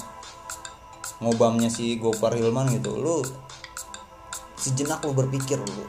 ngobamnya 1.21 1.69
si 1.69 2.01
Gopar 2.01 2.33
Hilman 2.33 2.73
gitu? 2.73 2.97
Lu 2.97 3.21
sejenak 4.65 5.05
lu 5.05 5.13
berpikir 5.13 5.61
lu 5.61 5.85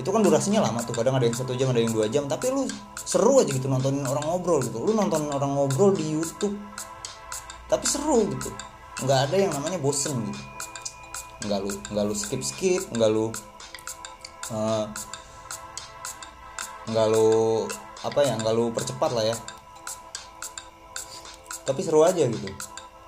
itu 0.00 0.08
kan 0.08 0.24
durasinya 0.24 0.64
lama 0.64 0.80
tuh 0.80 0.96
kadang 0.96 1.20
ada 1.20 1.28
yang 1.28 1.36
satu 1.36 1.52
jam 1.52 1.68
ada 1.68 1.80
yang 1.82 1.92
dua 1.92 2.08
jam 2.08 2.24
tapi 2.24 2.48
lu 2.48 2.64
seru 2.96 3.42
aja 3.42 3.52
gitu 3.52 3.68
nontonin 3.68 4.06
orang 4.08 4.24
ngobrol 4.24 4.64
gitu. 4.64 4.80
Lu 4.80 4.96
nonton 4.96 5.28
orang 5.28 5.52
ngobrol 5.52 5.92
di 5.92 6.08
YouTube 6.08 6.56
tapi 7.68 7.84
seru 7.84 8.24
gitu. 8.32 8.48
Nggak 9.04 9.18
ada 9.28 9.36
yang 9.36 9.52
namanya 9.52 9.76
bosen 9.76 10.16
gitu. 10.24 10.40
Nggak 11.44 11.58
lu 11.60 11.70
nggak 11.92 12.04
lu 12.08 12.14
skip 12.16 12.40
skip 12.40 12.86
nggak 12.96 13.10
lu 13.12 13.28
eh, 14.54 14.84
nggak 16.88 17.06
lu 17.12 17.28
apa 18.00 18.20
ya 18.24 18.34
nggak 18.40 18.54
lu 18.56 18.72
percepat 18.72 19.10
lah 19.12 19.24
ya. 19.26 19.36
Tapi 21.68 21.80
seru 21.84 22.06
aja 22.08 22.24
gitu 22.24 22.48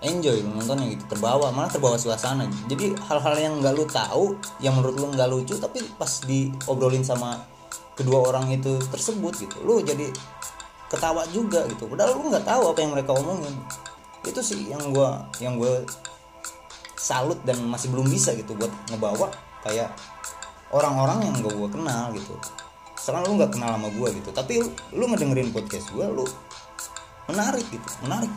enjoy 0.02 0.42
lu 0.42 0.50
nontonnya 0.59 0.87
gitu. 0.92 1.04
Terbawa 1.06 1.54
malah 1.54 1.71
terbawa 1.71 1.97
suasana. 1.97 2.47
Jadi 2.66 2.92
hal-hal 2.99 3.35
yang 3.38 3.54
nggak 3.62 3.75
lu 3.75 3.85
tahu 3.87 4.37
yang 4.59 4.75
menurut 4.76 4.97
lu 4.99 5.06
nggak 5.14 5.28
lucu 5.30 5.54
tapi 5.56 5.82
pas 5.97 6.11
diobrolin 6.26 7.06
sama 7.06 7.38
kedua 7.94 8.25
orang 8.26 8.50
itu 8.50 8.80
tersebut 8.88 9.37
gitu 9.37 9.56
lu 9.62 9.78
jadi 9.80 10.11
ketawa 10.90 11.25
juga 11.30 11.64
gitu. 11.71 11.87
Padahal 11.87 12.18
lu 12.18 12.28
nggak 12.28 12.44
tahu 12.44 12.62
apa 12.75 12.78
yang 12.82 12.92
mereka 12.92 13.11
omongin. 13.14 13.54
Itu 14.26 14.42
sih 14.42 14.68
yang 14.68 14.92
gua 14.92 15.23
yang 15.38 15.56
gue 15.56 15.87
salut 16.99 17.38
dan 17.42 17.59
masih 17.66 17.90
belum 17.90 18.06
bisa 18.06 18.30
gitu 18.38 18.54
buat 18.54 18.71
ngebawa 18.90 19.26
kayak 19.66 19.90
orang-orang 20.71 21.26
yang 21.26 21.35
gak 21.42 21.54
gue 21.54 21.71
kenal 21.75 22.14
gitu. 22.14 22.35
Sekarang 22.94 23.26
lu 23.26 23.35
nggak 23.35 23.59
kenal 23.59 23.75
sama 23.75 23.90
gue 23.90 24.09
gitu 24.23 24.30
tapi 24.30 24.62
lu, 24.62 24.71
lu 24.94 25.04
ngedengerin 25.11 25.50
podcast 25.50 25.90
gue 25.90 26.06
lu 26.06 26.23
menarik 27.26 27.66
gitu 27.71 27.88
menarik 28.06 28.30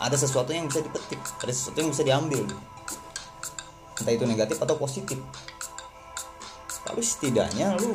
ada 0.00 0.16
sesuatu 0.16 0.50
yang 0.50 0.66
bisa 0.66 0.80
dipetik 0.80 1.20
ada 1.20 1.52
sesuatu 1.52 1.78
yang 1.78 1.90
bisa 1.92 2.02
diambil. 2.02 2.42
Entah 4.00 4.12
itu 4.16 4.24
negatif 4.24 4.56
atau 4.56 4.74
positif. 4.80 5.20
Tapi 6.88 7.04
setidaknya 7.04 7.76
lu 7.76 7.92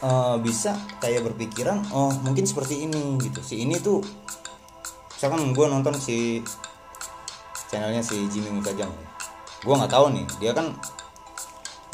eh, 0.00 0.36
bisa 0.40 0.74
kayak 0.98 1.28
berpikiran 1.28 1.84
oh 1.92 2.10
mungkin 2.24 2.48
seperti 2.48 2.88
ini 2.88 3.20
gitu. 3.20 3.44
Si 3.44 3.60
ini 3.60 3.76
tuh 3.78 4.00
misalkan 5.14 5.56
gue 5.56 5.66
nonton 5.70 5.94
si 5.96 6.44
channelnya 7.72 8.04
si 8.04 8.28
Jimmy 8.28 8.60
Mutajam 8.60 8.92
gue 9.64 9.74
nggak 9.74 9.88
tahu 9.88 10.12
nih 10.12 10.26
dia 10.36 10.52
kan 10.52 10.76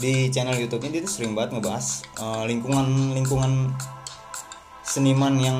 di 0.02 0.26
channel 0.34 0.58
YouTube-nya 0.58 0.90
dia 0.98 1.02
tuh 1.06 1.12
sering 1.14 1.38
banget 1.38 1.54
ngebahas 1.54 2.02
eh, 2.18 2.42
lingkungan 2.50 3.14
lingkungan 3.14 3.70
seniman 4.82 5.38
yang 5.38 5.58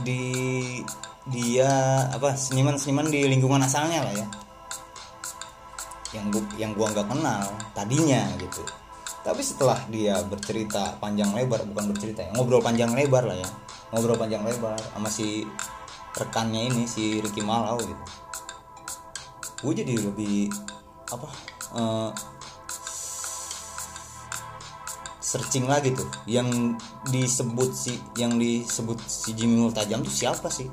di 0.00 0.80
dia 1.26 1.70
apa 2.14 2.38
seniman-seniman 2.38 3.10
di 3.10 3.26
lingkungan 3.26 3.58
asalnya 3.58 4.06
lah 4.06 4.14
ya. 4.14 4.26
Yang 6.14 6.26
gua, 6.38 6.44
yang 6.54 6.72
gua 6.78 6.86
nggak 6.94 7.08
kenal 7.10 7.44
tadinya 7.74 8.22
gitu. 8.38 8.62
Tapi 9.26 9.42
setelah 9.42 9.82
dia 9.90 10.22
bercerita 10.22 10.94
panjang 11.02 11.34
lebar 11.34 11.66
bukan 11.66 11.90
bercerita 11.90 12.22
ya 12.22 12.30
ngobrol 12.30 12.62
panjang 12.62 12.94
lebar 12.94 13.26
lah 13.26 13.34
ya. 13.34 13.48
Ngobrol 13.90 14.14
panjang 14.14 14.46
lebar 14.46 14.78
sama 14.94 15.10
si 15.10 15.42
rekannya 16.14 16.70
ini 16.70 16.86
si 16.86 17.18
Ricky 17.18 17.42
Malau 17.42 17.82
gitu. 17.82 18.04
Gue 19.66 19.72
jadi 19.74 19.98
lebih 19.98 20.46
apa 21.10 21.28
eh, 21.74 22.10
searching 25.18 25.66
lagi 25.66 25.90
tuh. 25.90 26.06
Yang 26.30 26.78
disebut 27.10 27.70
si 27.74 27.98
yang 28.14 28.38
disebut 28.38 29.02
si 29.10 29.34
Jimmy 29.34 29.58
Multajam 29.58 30.06
tuh 30.06 30.14
siapa 30.14 30.46
sih 30.54 30.70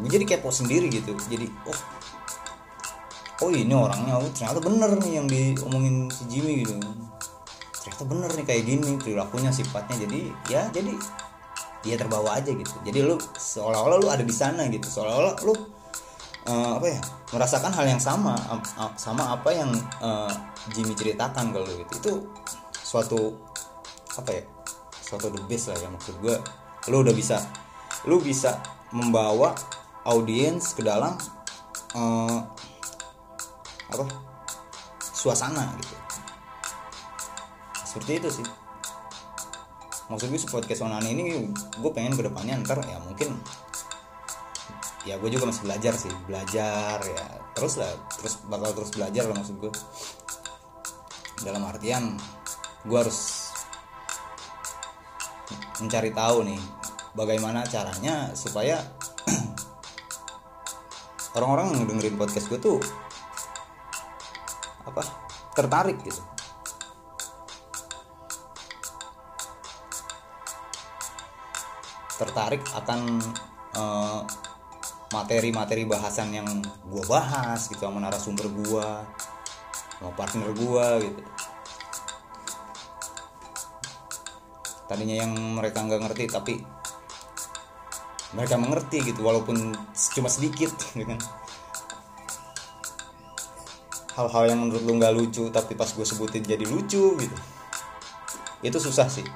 gue 0.00 0.10
jadi 0.10 0.24
kepo 0.26 0.50
sendiri 0.50 0.90
gitu. 0.90 1.14
Jadi 1.30 1.46
oh 1.66 1.78
oh 3.44 3.50
ini 3.50 3.74
orangnya 3.74 4.18
oh 4.18 4.30
ternyata 4.30 4.60
bener 4.62 4.90
nih 4.98 5.12
yang 5.20 5.26
diomongin 5.26 6.10
si 6.10 6.24
Jimmy 6.30 6.64
gitu. 6.66 6.78
Ternyata 7.84 8.02
bener 8.08 8.30
nih 8.34 8.44
kayak 8.46 8.62
gini 8.66 8.90
perilakunya 8.98 9.50
sifatnya. 9.54 9.96
Jadi 10.06 10.20
ya 10.50 10.66
jadi 10.72 10.92
dia 11.84 11.94
terbawa 12.00 12.40
aja 12.40 12.50
gitu. 12.50 12.74
Jadi 12.82 12.98
lu 13.04 13.20
seolah-olah 13.20 13.98
lu 14.00 14.08
ada 14.08 14.24
di 14.24 14.34
sana 14.34 14.66
gitu. 14.72 14.88
Seolah-olah 14.88 15.34
lu 15.44 15.54
eh, 16.48 16.70
apa 16.80 16.86
ya 16.88 17.00
merasakan 17.34 17.72
hal 17.74 17.86
yang 17.90 18.02
sama 18.02 18.38
sama 18.96 19.34
apa 19.36 19.50
yang 19.52 19.70
eh, 20.00 20.32
Jimmy 20.72 20.96
ceritakan 20.96 21.52
kalau 21.52 21.68
gitu. 21.68 21.92
Itu 22.00 22.12
suatu 22.72 23.36
apa 24.14 24.30
ya 24.30 24.42
suatu 25.04 25.28
the 25.28 25.42
best 25.50 25.68
lah 25.68 25.78
ya 25.78 25.88
maksud 25.90 26.14
gue 26.22 26.36
lu 26.88 27.02
udah 27.02 27.14
bisa 27.14 27.36
lu 28.08 28.20
bisa 28.20 28.60
membawa 28.94 29.52
audiens 30.04 30.76
ke 30.76 30.82
dalam 30.84 31.16
eh, 31.96 32.38
apa 33.90 34.04
suasana 35.00 35.72
gitu. 35.80 35.94
Seperti 37.84 38.12
itu 38.20 38.28
sih. 38.42 38.46
Maksud 40.04 40.28
gue 40.28 40.40
podcast 40.52 40.84
onani 40.84 41.08
ini 41.16 41.24
gue 41.80 41.90
pengen 41.96 42.12
ke 42.12 42.28
depannya 42.28 42.60
ntar 42.60 42.84
ya 42.84 43.00
mungkin 43.00 43.40
ya 45.08 45.16
gue 45.16 45.30
juga 45.32 45.48
masih 45.48 45.64
belajar 45.64 45.94
sih 45.96 46.12
belajar 46.28 47.00
ya. 47.00 47.26
Terus 47.56 47.80
lah 47.80 47.92
terus 48.20 48.34
bakal 48.50 48.76
terus 48.76 48.92
belajar 48.92 49.24
lah 49.30 49.36
maksud 49.40 49.56
gue. 49.56 49.72
Dalam 51.40 51.64
artian 51.64 52.20
gue 52.84 52.98
harus 53.00 53.48
mencari 55.80 56.12
tahu 56.12 56.44
nih 56.44 56.60
bagaimana 57.16 57.64
caranya 57.64 58.34
supaya 58.36 58.80
orang-orang 61.34 61.74
yang 61.74 61.84
dengerin 61.90 62.14
podcast 62.14 62.46
gue 62.46 62.58
tuh 62.62 62.78
apa? 64.86 65.02
tertarik 65.54 65.98
gitu. 66.02 66.22
Tertarik 72.14 72.62
akan 72.74 73.22
uh, 73.78 74.22
materi-materi 75.14 75.86
bahasan 75.86 76.34
yang 76.34 76.46
gue 76.90 77.04
bahas 77.06 77.70
gitu 77.70 77.86
sama 77.86 78.02
narasumber 78.02 78.50
gue 78.50 78.88
sama 79.98 80.10
partner 80.18 80.50
gue 80.50 80.86
gitu. 81.06 81.22
Tadinya 84.84 85.16
yang 85.22 85.32
mereka 85.54 85.86
nggak 85.86 86.02
ngerti 86.02 86.24
tapi 86.30 86.54
mereka 88.34 88.58
mengerti 88.58 88.98
gitu 89.14 89.22
walaupun 89.22 89.72
cuma 90.14 90.26
sedikit 90.26 90.74
gitu 90.74 91.06
kan. 91.06 91.18
Hal-hal 94.14 94.54
yang 94.54 94.58
menurut 94.66 94.82
lu 94.86 94.92
nggak 94.98 95.14
lucu 95.14 95.50
tapi 95.50 95.74
pas 95.74 95.90
gue 95.90 96.06
sebutin 96.06 96.42
jadi 96.42 96.66
lucu 96.66 97.18
gitu. 97.18 97.38
Itu 98.62 98.78
susah 98.78 99.06
sih. 99.10 99.26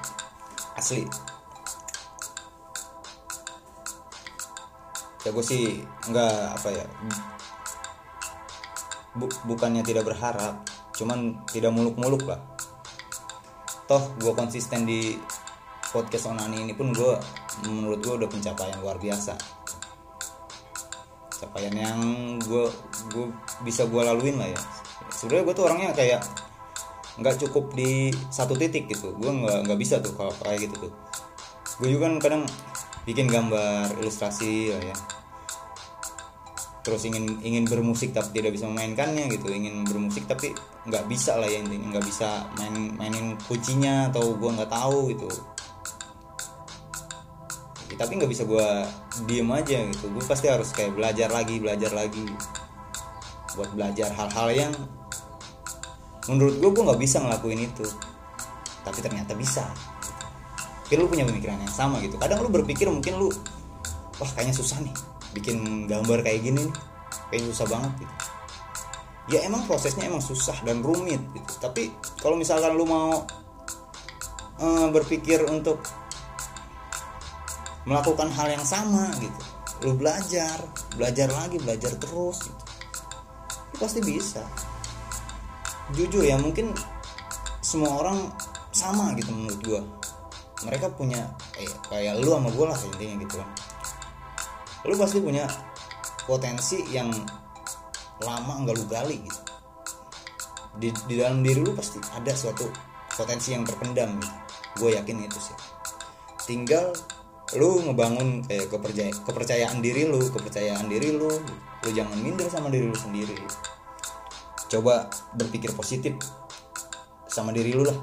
Asli. 0.75 1.03
Ya 5.27 5.35
gue 5.35 5.43
sih 5.43 5.83
nggak 6.07 6.35
apa 6.55 6.69
ya 6.71 6.85
bu- 9.19 9.39
bukannya 9.51 9.83
tidak 9.83 10.07
berharap 10.07 10.63
cuman 10.95 11.43
tidak 11.51 11.75
muluk-muluk 11.75 12.23
lah. 12.23 12.39
Toh 13.87 14.15
gue 14.15 14.31
konsisten 14.31 14.87
di 14.87 15.19
podcast 15.89 16.29
onani 16.29 16.69
ini 16.69 16.73
pun 16.77 16.93
gue 16.93 17.13
menurut 17.65 17.99
gue 18.01 18.13
udah 18.23 18.29
pencapaian 18.29 18.77
luar 18.81 19.01
biasa. 19.01 19.33
Capaian 21.39 21.73
yang 21.73 21.99
gue 22.37 22.65
gue 23.09 23.25
bisa 23.65 23.89
gue 23.89 24.01
laluin 24.01 24.37
lah 24.37 24.49
ya. 24.53 24.59
Sebenarnya 25.09 25.43
gue 25.49 25.55
tuh 25.57 25.65
orangnya 25.65 25.89
kayak 25.97 26.21
nggak 27.19 27.35
cukup 27.47 27.73
di 27.73 28.13
satu 28.29 28.53
titik 28.53 28.85
gitu. 28.87 29.17
Gue 29.17 29.31
nggak 29.33 29.65
nggak 29.65 29.79
bisa 29.79 29.97
tuh 29.99 30.13
kalau 30.13 30.31
kayak 30.45 30.69
gitu 30.69 30.87
tuh. 30.87 30.93
Gue 31.81 31.95
juga 31.95 32.11
kan 32.11 32.15
kadang 32.21 32.43
bikin 33.07 33.25
gambar 33.25 33.97
ilustrasi 33.97 34.75
lah 34.75 34.83
ya. 34.93 34.95
Terus 36.79 37.01
ingin 37.05 37.43
ingin 37.43 37.65
bermusik 37.67 38.15
tapi 38.15 38.39
tidak 38.39 38.55
bisa 38.55 38.69
memainkannya 38.69 39.25
gitu. 39.31 39.49
Ingin 39.49 39.89
bermusik 39.89 40.29
tapi 40.29 40.53
nggak 40.85 41.07
bisa 41.09 41.39
lah 41.39 41.49
ya 41.49 41.65
intinya. 41.65 41.97
Nggak 41.97 42.05
bisa 42.05 42.45
main 42.61 42.93
mainin 42.99 43.35
kuncinya 43.47 44.13
atau 44.13 44.37
gue 44.37 44.49
nggak 44.53 44.69
tahu 44.69 45.15
gitu 45.15 45.27
tapi 47.99 48.15
nggak 48.15 48.31
bisa 48.31 48.47
gue 48.47 48.67
diem 49.27 49.49
aja 49.51 49.83
gitu. 49.91 50.07
Gue 50.07 50.23
pasti 50.23 50.47
harus 50.47 50.71
kayak 50.71 50.95
belajar 50.95 51.27
lagi 51.27 51.59
belajar 51.59 51.91
lagi 51.91 52.23
buat 53.59 53.75
belajar 53.75 54.15
hal-hal 54.15 54.47
yang 54.55 54.73
menurut 56.31 56.55
gue 56.63 56.69
gue 56.71 56.83
nggak 56.87 57.01
bisa 57.03 57.19
ngelakuin 57.19 57.67
itu. 57.67 57.83
Tapi 58.87 58.99
ternyata 59.03 59.35
bisa. 59.35 59.67
Mungkin 60.87 60.97
lu 61.03 61.07
punya 61.11 61.25
pemikiran 61.27 61.59
yang 61.59 61.75
sama 61.75 61.99
gitu. 61.99 62.15
Kadang 62.15 62.39
lu 62.39 62.47
berpikir 62.47 62.87
mungkin 62.87 63.19
lu 63.19 63.27
wah 64.15 64.31
kayaknya 64.31 64.55
susah 64.55 64.79
nih 64.79 64.95
bikin 65.35 65.85
gambar 65.85 66.25
kayak 66.25 66.41
gini 66.41 66.65
kayaknya 67.27 67.51
susah 67.51 67.67
banget 67.67 67.91
gitu. 67.99 68.15
Ya 69.29 69.45
emang 69.45 69.67
prosesnya 69.67 70.07
emang 70.07 70.23
susah 70.23 70.55
dan 70.63 70.79
rumit 70.79 71.19
gitu. 71.35 71.51
Tapi 71.59 71.91
kalau 72.23 72.39
misalkan 72.39 72.79
lu 72.79 72.87
mau 72.87 73.27
eh, 74.63 74.87
berpikir 74.87 75.43
untuk 75.51 75.83
melakukan 77.89 78.29
hal 78.29 78.53
yang 78.53 78.61
sama 78.61 79.09
gitu. 79.17 79.39
Lu 79.81 79.97
belajar 79.97 80.61
belajar 80.93 81.25
lagi 81.33 81.57
belajar 81.57 81.89
terus 81.97 82.45
gitu. 82.45 82.63
Lu 83.73 83.75
pasti 83.81 83.99
bisa. 84.05 84.45
Jujur 85.97 86.21
ya 86.21 86.37
mungkin 86.37 86.69
semua 87.65 87.97
orang 87.97 88.29
sama 88.69 89.17
gitu 89.17 89.33
menurut 89.33 89.61
gua. 89.65 89.81
Mereka 90.69 90.93
punya 90.93 91.33
eh, 91.57 91.65
kayak 91.89 92.21
lu 92.21 92.29
sama 92.37 92.53
gue 92.53 92.65
lah 92.69 92.77
intinya 92.77 93.15
gitu 93.25 93.35
kan. 93.41 93.49
Lu 94.85 94.95
pasti 94.99 95.17
punya 95.17 95.49
potensi 96.29 96.77
yang 96.93 97.09
lama 98.21 98.53
nggak 98.61 98.75
lu 98.77 98.85
gali 98.85 99.17
gitu. 99.25 99.41
Di, 100.77 100.93
di 101.09 101.15
dalam 101.17 101.41
diri 101.41 101.65
lu 101.65 101.73
pasti 101.73 101.97
ada 102.13 102.35
suatu 102.37 102.69
potensi 103.17 103.55
yang 103.55 103.65
terpendam 103.65 104.19
gitu. 104.21 104.35
Gue 104.77 104.89
yakin 104.99 105.25
itu 105.25 105.39
sih. 105.41 105.57
Tinggal 106.45 106.91
lu 107.57 107.81
ngebangun 107.81 108.45
kayak 108.45 108.69
kepercayaan 108.69 109.15
kepercayaan 109.25 109.77
diri 109.81 110.05
lu 110.05 110.21
kepercayaan 110.21 110.85
diri 110.85 111.17
lu 111.17 111.31
lu 111.81 111.89
jangan 111.89 112.17
minder 112.21 112.45
sama 112.45 112.69
diri 112.69 112.85
lu 112.85 112.97
sendiri. 112.97 113.33
Coba 114.69 115.09
berpikir 115.33 115.73
positif 115.73 116.13
sama 117.25 117.49
diri 117.49 117.73
lu 117.73 117.87
lah. 117.87 117.97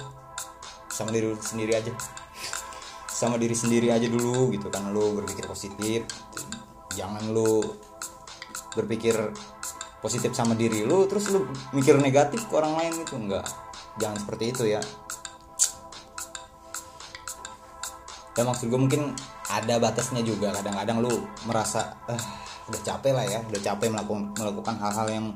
Sama 0.91 1.15
diri 1.15 1.31
lu 1.31 1.39
sendiri 1.39 1.79
aja. 1.79 1.95
Sama 3.07 3.39
diri 3.39 3.55
sendiri 3.55 3.95
aja 3.95 4.11
dulu 4.11 4.51
gitu 4.51 4.67
kan 4.67 4.91
lu 4.91 5.23
berpikir 5.23 5.47
positif. 5.47 6.03
Jangan 6.99 7.31
lu 7.31 7.63
berpikir 8.75 9.15
positif 10.03 10.35
sama 10.35 10.59
diri 10.59 10.83
lu 10.83 11.07
terus 11.07 11.31
lu 11.31 11.47
mikir 11.71 11.97
negatif 12.03 12.51
ke 12.51 12.53
orang 12.57 12.75
lain 12.83 12.93
gitu. 13.07 13.15
Enggak 13.15 13.47
jangan 13.97 14.19
seperti 14.21 14.45
itu 14.53 14.65
ya. 14.69 14.81
Ya 18.37 18.45
maksud 18.45 18.69
gue 18.69 18.77
mungkin 18.77 19.17
ada 19.47 19.79
batasnya 19.79 20.27
juga 20.27 20.51
kadang-kadang 20.51 21.07
lu 21.07 21.23
merasa 21.47 21.95
ah 22.11 22.19
udah 22.67 22.81
capek 22.83 23.15
lah 23.15 23.23
ya 23.23 23.39
udah 23.47 23.63
capek 23.63 23.95
melakukan 23.95 24.35
melakukan 24.35 24.75
hal-hal 24.83 25.07
yang 25.07 25.27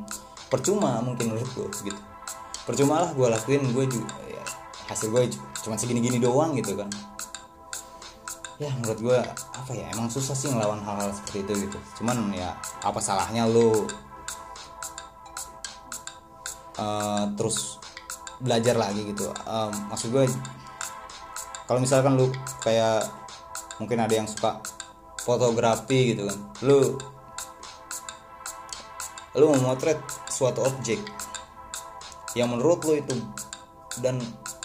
percuma 0.51 0.99
mungkin 0.99 1.31
menurut 1.31 1.46
gue 1.55 1.66
gitu. 1.87 2.01
Percuma 2.66 3.07
lah 3.07 3.11
gue 3.14 3.27
lakuin 3.31 3.70
gue 3.70 3.87
juga 3.87 4.18
ya, 4.27 4.42
hasil 4.90 5.14
gue 5.14 5.31
cuma 5.62 5.79
segini-gini 5.79 6.18
doang 6.18 6.59
gitu 6.59 6.75
kan. 6.75 6.90
Ya 8.59 8.75
menurut 8.77 8.99
gue 8.99 9.18
apa 9.55 9.73
ya 9.73 9.87
emang 9.94 10.11
susah 10.11 10.35
sih 10.35 10.51
ngelawan 10.51 10.83
hal-hal 10.83 11.14
seperti 11.14 11.46
itu 11.46 11.70
gitu. 11.70 11.79
Cuman 12.03 12.35
ya 12.35 12.51
apa 12.83 12.99
salahnya 12.99 13.46
lu 13.46 13.87
eh, 16.83 17.25
terus 17.38 17.79
belajar 18.42 18.75
lagi 18.75 19.07
gitu. 19.07 19.31
Em, 19.46 19.73
maksud 19.87 20.11
gue 20.11 20.27
kalau 21.70 21.79
misalkan 21.79 22.18
lu 22.18 22.27
kayak 22.59 23.07
mungkin 23.81 23.99
ada 23.99 24.12
yang 24.12 24.29
suka 24.29 24.61
fotografi 25.25 26.14
gitu 26.14 26.29
kan. 26.29 26.38
Lu 26.62 26.79
lu 29.35 29.47
memotret 29.57 29.99
suatu 30.29 30.66
objek 30.66 30.99
yang 32.37 32.51
menurut 32.53 32.83
lu 32.87 32.99
itu 32.99 33.14
dan 34.05 34.21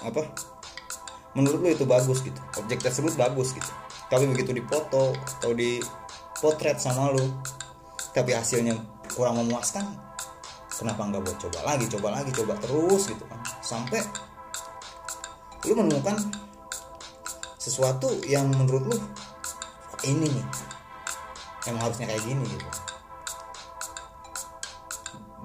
apa 0.06 0.22
menurut 1.34 1.60
lu 1.64 1.70
itu 1.72 1.86
bagus 1.88 2.22
gitu. 2.22 2.38
Objek 2.60 2.84
tersebut 2.84 3.16
bagus 3.16 3.56
gitu. 3.56 3.72
Tapi 4.12 4.30
begitu 4.30 4.54
dipoto 4.54 5.16
atau 5.40 5.52
di 5.56 5.80
potret 6.38 6.78
sama 6.78 7.16
lu 7.16 7.26
tapi 8.14 8.32
hasilnya 8.32 8.76
kurang 9.12 9.40
memuaskan 9.44 9.84
kenapa 10.72 11.08
nggak 11.08 11.24
buat 11.24 11.38
coba 11.48 11.60
lagi 11.74 11.86
coba 11.92 12.08
lagi 12.20 12.32
coba 12.36 12.54
terus 12.60 13.08
gitu 13.08 13.24
kan. 13.26 13.40
Sampai 13.64 14.04
lu 15.66 15.74
menemukan 15.74 16.45
sesuatu 17.66 18.14
yang 18.30 18.46
menurut 18.54 18.94
lu 18.94 18.98
"Kok 19.90 20.06
ini 20.06 20.30
nih 20.30 20.46
emang 21.66 21.90
harusnya 21.90 22.06
kayak 22.14 22.22
gini 22.22 22.46
gitu. 22.46 22.68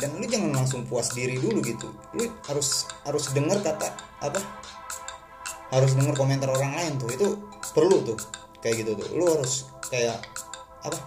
Dan 0.00 0.16
lu 0.20 0.24
jangan 0.28 0.52
langsung 0.64 0.84
puas 0.84 1.12
diri 1.16 1.40
dulu 1.40 1.64
gitu. 1.64 1.88
Lu 2.16 2.28
harus 2.44 2.88
harus 3.08 3.32
dengar 3.32 3.60
kata 3.64 3.88
apa? 4.20 4.40
Harus 5.72 5.96
dengar 5.96 6.12
komentar 6.12 6.52
orang 6.52 6.76
lain 6.76 6.92
tuh. 7.00 7.08
Itu 7.08 7.26
perlu 7.72 8.04
tuh 8.04 8.20
kayak 8.60 8.84
gitu 8.84 8.92
tuh. 9.00 9.08
Lu 9.16 9.24
harus 9.28 9.68
kayak 9.88 10.20
apa? 10.84 11.00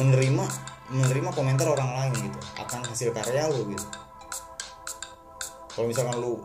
Menerima 0.00 0.44
menerima 0.92 1.30
komentar 1.36 1.68
orang 1.68 1.92
lain 1.92 2.12
gitu. 2.24 2.38
Akan 2.56 2.84
hasil 2.84 3.12
karya 3.12 3.52
lu 3.52 3.68
gitu. 3.68 3.86
Kalau 5.76 5.92
misalkan 5.92 6.16
lu 6.20 6.40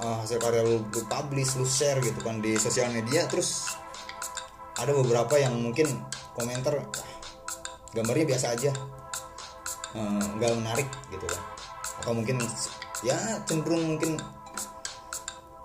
uh, 0.00 0.16
hasil 0.24 0.36
karya 0.40 0.62
lu, 0.64 0.82
lu 0.84 1.02
publish 1.08 1.56
lu 1.56 1.64
share 1.64 2.00
gitu 2.04 2.20
kan 2.20 2.40
di 2.40 2.56
sosial 2.56 2.92
media. 2.92 3.24
Terus 3.28 3.76
ada 4.76 4.92
beberapa 4.92 5.40
yang 5.40 5.56
mungkin 5.56 5.88
komentar 6.36 6.76
"Ah, 6.76 6.88
gambarnya 7.96 8.26
biasa 8.36 8.46
aja. 8.52 8.72
Eh, 9.96 10.24
nggak 10.36 10.52
menarik 10.60 10.88
gitu 11.08 11.24
kan. 11.24 11.40
Atau 12.04 12.12
mungkin 12.12 12.36
ya 13.00 13.16
cenderung 13.48 13.96
mungkin 13.96 14.20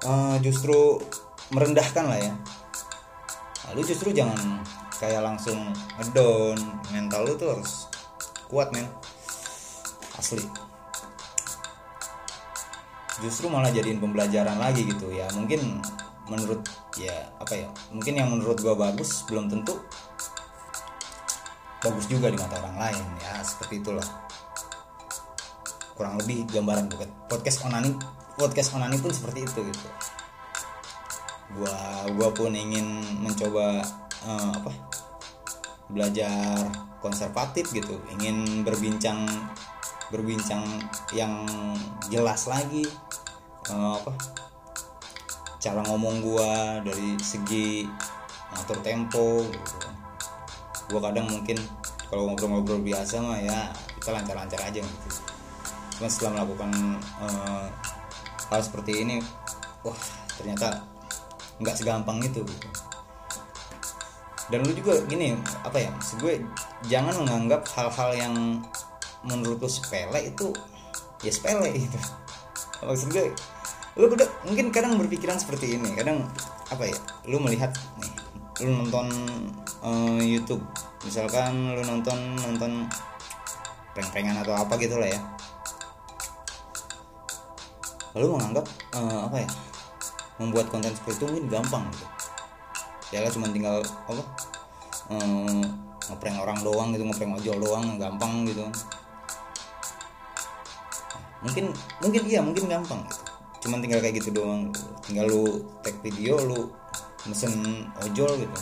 eh, 0.08 0.36
justru 0.40 1.00
merendahkan 1.52 2.06
lah 2.08 2.20
ya. 2.20 2.34
Lalu 3.72 3.82
justru 3.92 4.16
jangan 4.16 4.64
kayak 4.96 5.20
langsung 5.24 5.76
ngedown. 6.00 6.56
Mental 6.96 7.28
lu 7.28 7.36
tuh 7.36 7.60
harus 7.60 7.92
kuat 8.48 8.72
men. 8.72 8.88
Asli 10.16 10.71
justru 13.22 13.48
malah 13.48 13.70
jadiin 13.70 14.02
pembelajaran 14.02 14.58
lagi 14.58 14.90
gitu 14.90 15.14
ya. 15.14 15.30
Mungkin 15.38 15.80
menurut 16.32 16.64
ya 16.96 17.28
apa 17.44 17.54
ya 17.56 17.68
mungkin 17.92 18.14
yang 18.16 18.30
menurut 18.32 18.56
gua 18.64 18.76
bagus 18.78 19.28
belum 19.28 19.52
tentu 19.52 19.76
bagus 21.84 22.06
juga 22.08 22.32
di 22.32 22.38
mata 22.40 22.62
orang 22.62 22.78
lain 22.78 23.06
ya 23.20 23.42
seperti 23.44 23.82
itulah. 23.84 24.06
Kurang 25.98 26.18
lebih 26.24 26.48
gambaran 26.50 26.88
podcast 27.28 27.68
onani 27.68 27.94
podcast 28.40 28.74
onani 28.74 28.96
pun 29.02 29.12
seperti 29.12 29.44
itu 29.44 29.60
gitu. 29.66 29.88
Gua 31.58 31.76
gua 32.16 32.30
pun 32.32 32.54
ingin 32.56 33.02
mencoba 33.20 33.84
eh, 34.24 34.52
apa 34.56 34.72
belajar 35.92 36.64
konservatif 37.04 37.74
gitu. 37.76 37.98
Ingin 38.14 38.64
berbincang 38.64 39.26
berbincang 40.12 40.62
yang 41.16 41.48
jelas 42.12 42.46
lagi. 42.46 42.84
Eh, 43.72 43.94
apa? 43.96 44.12
Cara 45.58 45.82
ngomong 45.88 46.20
gua 46.22 46.84
dari 46.84 47.16
segi 47.24 47.88
ngatur 48.52 48.84
tempo 48.84 49.48
gitu. 49.48 49.88
Gua 50.92 51.00
kadang 51.08 51.32
mungkin 51.32 51.56
kalau 52.12 52.28
ngobrol-ngobrol 52.28 52.84
biasa 52.84 53.24
mah 53.24 53.40
ya 53.40 53.72
kita 53.96 54.12
lancar-lancar 54.12 54.60
aja 54.60 54.84
gitu. 54.84 55.08
Cuma 55.96 56.12
setelah 56.12 56.44
melakukan 56.44 56.72
eh, 57.24 57.66
hal 58.52 58.60
seperti 58.60 59.08
ini 59.08 59.24
wah 59.88 59.96
ternyata 60.36 60.84
nggak 61.64 61.78
segampang 61.78 62.20
itu 62.20 62.44
gitu. 62.44 62.68
Dan 64.52 64.68
lu 64.68 64.76
juga 64.76 65.00
gini 65.08 65.32
apa 65.64 65.80
ya 65.80 65.88
maksud 65.96 66.20
gue 66.20 66.44
jangan 66.92 67.16
menganggap 67.24 67.64
hal-hal 67.72 68.12
yang 68.12 68.36
menurut 69.22 69.62
lu 69.62 69.70
sepele 69.70 70.34
itu 70.34 70.50
ya 71.22 71.32
sepele 71.34 71.70
gitu. 71.78 72.00
Maksud 72.82 73.10
gue 73.14 73.30
lu 74.00 74.08
udah 74.08 74.30
mungkin 74.48 74.72
kadang 74.72 74.96
berpikiran 74.96 75.36
seperti 75.36 75.76
ini 75.76 75.92
kadang 75.94 76.24
apa 76.72 76.88
ya 76.88 76.96
lu 77.28 77.44
melihat 77.44 77.76
nih 78.00 78.14
lu 78.66 78.86
nonton 78.86 79.08
eh, 79.86 80.22
YouTube. 80.38 80.64
Misalkan 81.02 81.78
lu 81.78 81.82
nonton 81.86 82.38
nonton 82.38 82.86
prank-prankan 83.92 84.42
atau 84.42 84.54
apa 84.58 84.74
gitu 84.78 84.98
lah 84.98 85.10
ya. 85.10 85.22
Lalu 88.18 88.38
menganggap 88.38 88.66
eh, 88.98 89.20
apa 89.30 89.38
ya 89.46 89.50
membuat 90.42 90.74
konten 90.74 90.90
seperti 90.90 91.22
itu 91.22 91.26
mungkin 91.30 91.46
gampang 91.50 91.84
gitu. 91.94 92.06
Ya 93.12 93.20
lah 93.22 93.30
cuma 93.30 93.52
tinggal 93.52 93.84
apa 93.84 94.24
eh, 95.14 95.62
ngeprank 96.10 96.38
orang 96.42 96.60
doang 96.66 96.90
gitu 96.96 97.04
ngeprank 97.06 97.38
ojol 97.40 97.58
doang 97.62 97.86
gampang 98.02 98.48
gitu 98.50 98.66
mungkin 101.42 101.74
mungkin 102.00 102.22
iya 102.30 102.40
mungkin 102.42 102.70
gampang 102.70 103.02
gitu. 103.10 103.22
Cuman 103.62 103.78
tinggal 103.82 104.02
kayak 104.02 104.22
gitu 104.22 104.30
doang 104.34 104.70
tinggal 105.06 105.30
lu 105.30 105.46
tag 105.82 105.98
video 106.02 106.38
lu 106.42 106.70
mesen 107.26 107.86
ojol 108.02 108.42
gitu. 108.42 108.60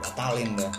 Batalin 0.00 0.56
dah. 0.56 0.72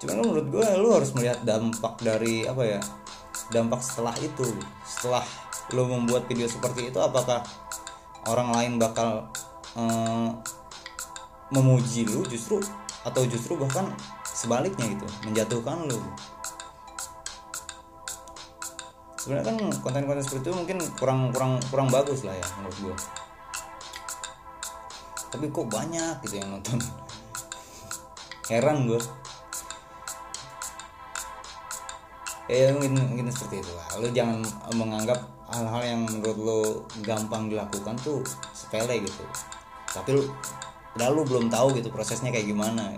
Cuman 0.00 0.16
menurut 0.20 0.46
gue 0.52 0.66
lu 0.76 0.88
harus 0.92 1.12
melihat 1.16 1.40
dampak 1.44 2.00
dari 2.00 2.44
apa 2.44 2.62
ya 2.64 2.80
dampak 3.52 3.80
setelah 3.80 4.12
itu. 4.20 4.44
Setelah 4.84 5.24
lu 5.72 5.88
membuat 5.88 6.28
video 6.28 6.48
seperti 6.48 6.92
itu 6.92 6.98
apakah 7.00 7.44
orang 8.28 8.52
lain 8.52 8.72
bakal 8.80 9.28
eh, 9.76 10.28
memuji 11.52 12.08
lu 12.08 12.24
justru? 12.28 12.60
Atau 13.06 13.22
justru 13.28 13.54
bahkan 13.54 13.92
sebaliknya 14.26 14.84
gitu 14.92 15.06
menjatuhkan 15.24 15.88
lu 15.88 15.96
sebenarnya 19.26 19.46
kan 19.50 19.56
konten-konten 19.82 20.22
seperti 20.22 20.46
itu 20.46 20.54
mungkin 20.54 20.78
kurang 20.94 21.34
kurang 21.34 21.58
kurang 21.66 21.90
bagus 21.90 22.22
lah 22.22 22.38
ya 22.38 22.46
menurut 22.62 22.78
gue 22.78 22.96
tapi 25.36 25.52
kok 25.52 25.68
banyak 25.68 26.16
gitu 26.24 26.40
yang 26.40 26.48
nonton? 26.48 26.78
Heran 28.48 28.86
gue 28.88 29.00
ya 32.46 32.70
mungkin 32.72 32.94
mungkin 32.94 33.26
seperti 33.28 33.58
itu 33.58 33.72
lah. 33.74 33.86
Lu 33.98 34.08
jangan 34.14 34.38
menganggap 34.78 35.18
hal-hal 35.50 35.82
yang 35.82 36.00
menurut 36.06 36.38
lu 36.38 36.60
gampang 37.02 37.50
dilakukan 37.50 37.98
tuh 38.00 38.22
sepele 38.54 39.02
gitu. 39.02 39.26
Tapi 39.90 40.14
lu 40.14 40.22
udah 40.96 41.08
lu 41.10 41.26
belum 41.26 41.50
tahu 41.50 41.74
gitu 41.76 41.90
prosesnya 41.90 42.30
kayak 42.30 42.46
gimana. 42.46 42.96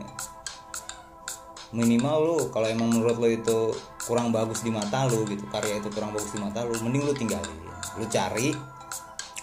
Minimal 1.72 2.16
lu 2.22 2.36
kalau 2.52 2.68
emang 2.68 2.92
menurut 2.92 3.16
lu 3.16 3.28
itu 3.32 3.72
kurang 4.08 4.32
bagus 4.32 4.64
di 4.64 4.72
mata 4.72 5.04
lu 5.04 5.28
gitu 5.28 5.44
karya 5.52 5.76
itu 5.76 5.92
kurang 5.92 6.16
bagus 6.16 6.32
di 6.32 6.40
mata 6.40 6.64
lu 6.64 6.72
mending 6.80 7.04
lu 7.04 7.12
tinggalin 7.12 7.58
lu 8.00 8.08
cari 8.08 8.56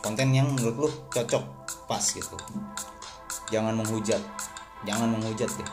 konten 0.01 0.33
yang 0.33 0.49
menurut 0.49 0.75
lu 0.85 0.89
cocok 1.13 1.43
pas 1.85 2.01
gitu. 2.01 2.37
Jangan 3.53 3.77
menghujat 3.77 4.21
jangan 4.85 5.13
menghujat 5.13 5.49
deh 5.49 5.69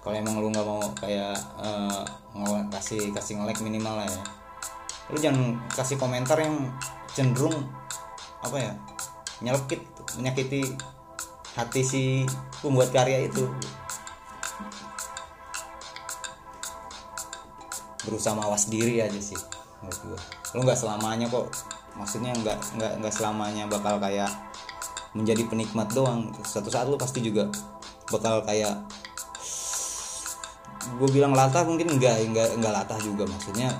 kalau 0.00 0.16
emang 0.16 0.40
lu 0.40 0.48
nggak 0.48 0.64
mau 0.64 0.80
kayak 0.96 1.36
nge- 2.32 2.66
kasih 2.72 3.12
kasih 3.12 3.36
nge-like 3.36 3.60
minimal 3.60 4.00
lah 4.00 4.08
ya. 4.08 4.22
Lu 5.10 5.18
jangan 5.20 5.58
kasih 5.74 5.98
komentar 6.00 6.38
yang 6.40 6.70
cenderung 7.12 7.66
apa 8.40 8.56
ya 8.56 8.72
nyelekit 9.44 9.82
menyakiti 10.16 10.64
hati 11.52 11.82
si 11.84 12.02
pembuat 12.62 12.88
karya 12.94 13.28
itu 13.28 13.44
berusaha 18.04 18.32
mawas 18.32 18.68
diri 18.72 19.02
aja 19.02 19.20
sih 19.20 19.36
menurut 19.80 20.00
gua. 20.04 20.20
Lu 20.56 20.60
nggak 20.64 20.78
selamanya 20.78 21.26
kok 21.28 21.46
maksudnya 21.96 22.32
nggak 22.36 22.58
nggak 22.78 22.92
nggak 23.02 23.14
selamanya 23.14 23.64
bakal 23.66 24.00
kayak 24.00 24.30
menjadi 25.12 25.42
penikmat 25.48 25.90
doang. 25.92 26.30
Suatu 26.46 26.70
saat 26.70 26.86
lu 26.86 26.96
pasti 26.96 27.20
juga 27.20 27.50
bakal 28.08 28.42
kayak 28.46 28.74
gue 30.90 31.08
bilang 31.12 31.36
latah 31.36 31.62
mungkin 31.62 31.92
enggak 31.92 32.24
enggak 32.24 32.48
enggak 32.56 32.72
latah 32.72 32.98
juga. 33.02 33.26
Maksudnya 33.26 33.72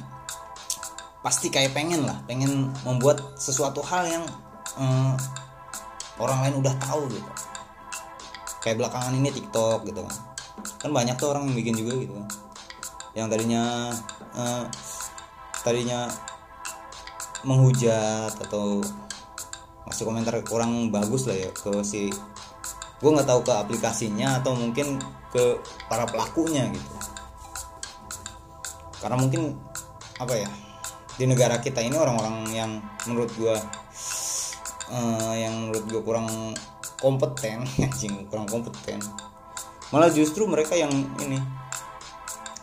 pasti 1.21 1.53
kayak 1.53 1.77
pengen 1.77 2.09
lah 2.09 2.17
pengen 2.25 2.73
membuat 2.83 3.21
sesuatu 3.37 3.85
hal 3.85 4.09
yang 4.09 4.25
eh, 4.81 5.15
orang 6.21 6.49
lain 6.49 6.55
udah 6.61 6.75
tahu 6.81 7.09
gitu. 7.13 7.31
Kayak 8.61 8.85
belakangan 8.85 9.17
ini 9.17 9.33
TikTok 9.33 9.89
gitu 9.89 10.01
kan. 10.05 10.17
Kan 10.77 10.91
banyak 10.93 11.17
tuh 11.17 11.33
orang 11.33 11.49
yang 11.49 11.57
bikin 11.57 11.77
juga 11.81 11.97
gitu 11.97 12.13
kan 12.13 12.50
yang 13.15 13.27
tadinya 13.27 13.91
eh, 14.35 14.65
tadinya 15.67 16.07
menghujat 17.43 18.37
atau 18.49 18.85
ngasih 19.89 20.05
komentar 20.07 20.37
kurang 20.47 20.93
bagus 20.93 21.27
lah 21.27 21.37
ya 21.37 21.51
ke 21.51 21.83
si 21.83 22.13
gue 23.01 23.11
nggak 23.11 23.27
tahu 23.27 23.41
ke 23.43 23.53
aplikasinya 23.57 24.45
atau 24.45 24.53
mungkin 24.53 25.01
ke 25.33 25.57
para 25.89 26.05
pelakunya 26.05 26.69
gitu. 26.69 26.95
Karena 29.01 29.17
mungkin 29.17 29.57
apa 30.21 30.37
ya 30.37 30.51
di 31.17 31.25
negara 31.25 31.57
kita 31.65 31.81
ini 31.81 31.97
orang-orang 31.97 32.53
yang 32.53 32.71
menurut 33.09 33.33
gue 33.41 33.57
eh, 34.93 35.35
yang 35.41 35.55
menurut 35.69 35.85
gue 35.89 36.03
kurang 36.05 36.29
kompeten 37.01 37.65
kurang 38.31 38.47
kompeten. 38.47 39.01
Malah 39.91 40.13
justru 40.13 40.45
mereka 40.45 40.77
yang 40.77 40.93
ini 41.25 41.41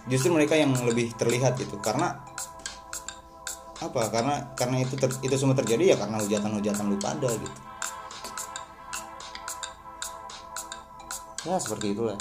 justru 0.07 0.31
mereka 0.33 0.55
yang 0.55 0.73
lebih 0.83 1.13
terlihat 1.15 1.59
gitu. 1.59 1.79
Karena 1.79 2.19
apa? 3.77 4.01
Karena 4.09 4.55
karena 4.57 4.81
itu 4.81 4.97
ter- 4.97 5.21
itu 5.21 5.35
semua 5.37 5.53
terjadi 5.53 5.93
ya 5.93 5.95
karena 5.95 6.17
hujatan-hujatan 6.19 6.83
lu 6.89 6.97
pada 6.97 7.29
gitu. 7.29 7.59
Ya 11.47 11.55
seperti 11.61 11.95
itulah. 11.95 12.19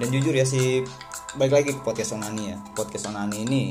Dan 0.00 0.08
jujur 0.08 0.32
ya 0.32 0.48
si 0.48 0.80
baik 1.36 1.52
lagi 1.52 1.70
ke 1.76 1.82
podcast 1.84 2.16
Onani 2.16 2.54
ya. 2.54 2.56
Podcast 2.72 3.10
Onani 3.10 3.44
ini 3.44 3.62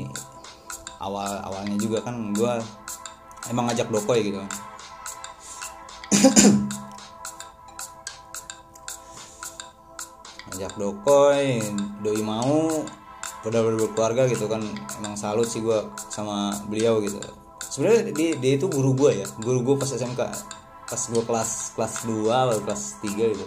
awal 1.00 1.40
awalnya 1.40 1.80
juga 1.80 2.04
kan 2.04 2.36
gue 2.36 2.52
emang 3.48 3.72
ngajak 3.72 3.88
Dokoy 3.88 4.20
gitu 4.20 4.44
ngajak 10.60 10.76
Dokoy 10.76 11.56
doi 12.04 12.20
mau 12.20 12.84
udah 13.48 13.60
berkeluarga 13.64 14.28
gitu 14.28 14.44
kan. 14.44 14.60
Emang 15.00 15.16
salut 15.16 15.48
sih 15.48 15.64
gue 15.64 15.88
sama 16.12 16.52
beliau 16.68 17.00
gitu. 17.00 17.16
Sebenarnya 17.64 18.12
dia, 18.12 18.36
dia 18.36 18.52
itu 18.60 18.68
guru 18.68 18.92
gue 18.92 19.24
ya 19.24 19.26
guru 19.40 19.64
gue 19.64 19.74
pas 19.80 19.88
SMK 19.88 20.20
pas 20.84 21.02
gue 21.08 21.22
kelas 21.24 21.50
kelas 21.80 21.94
2 22.04 22.28
atau 22.28 22.60
kelas 22.60 22.82
3 23.00 23.08
gitu. 23.32 23.44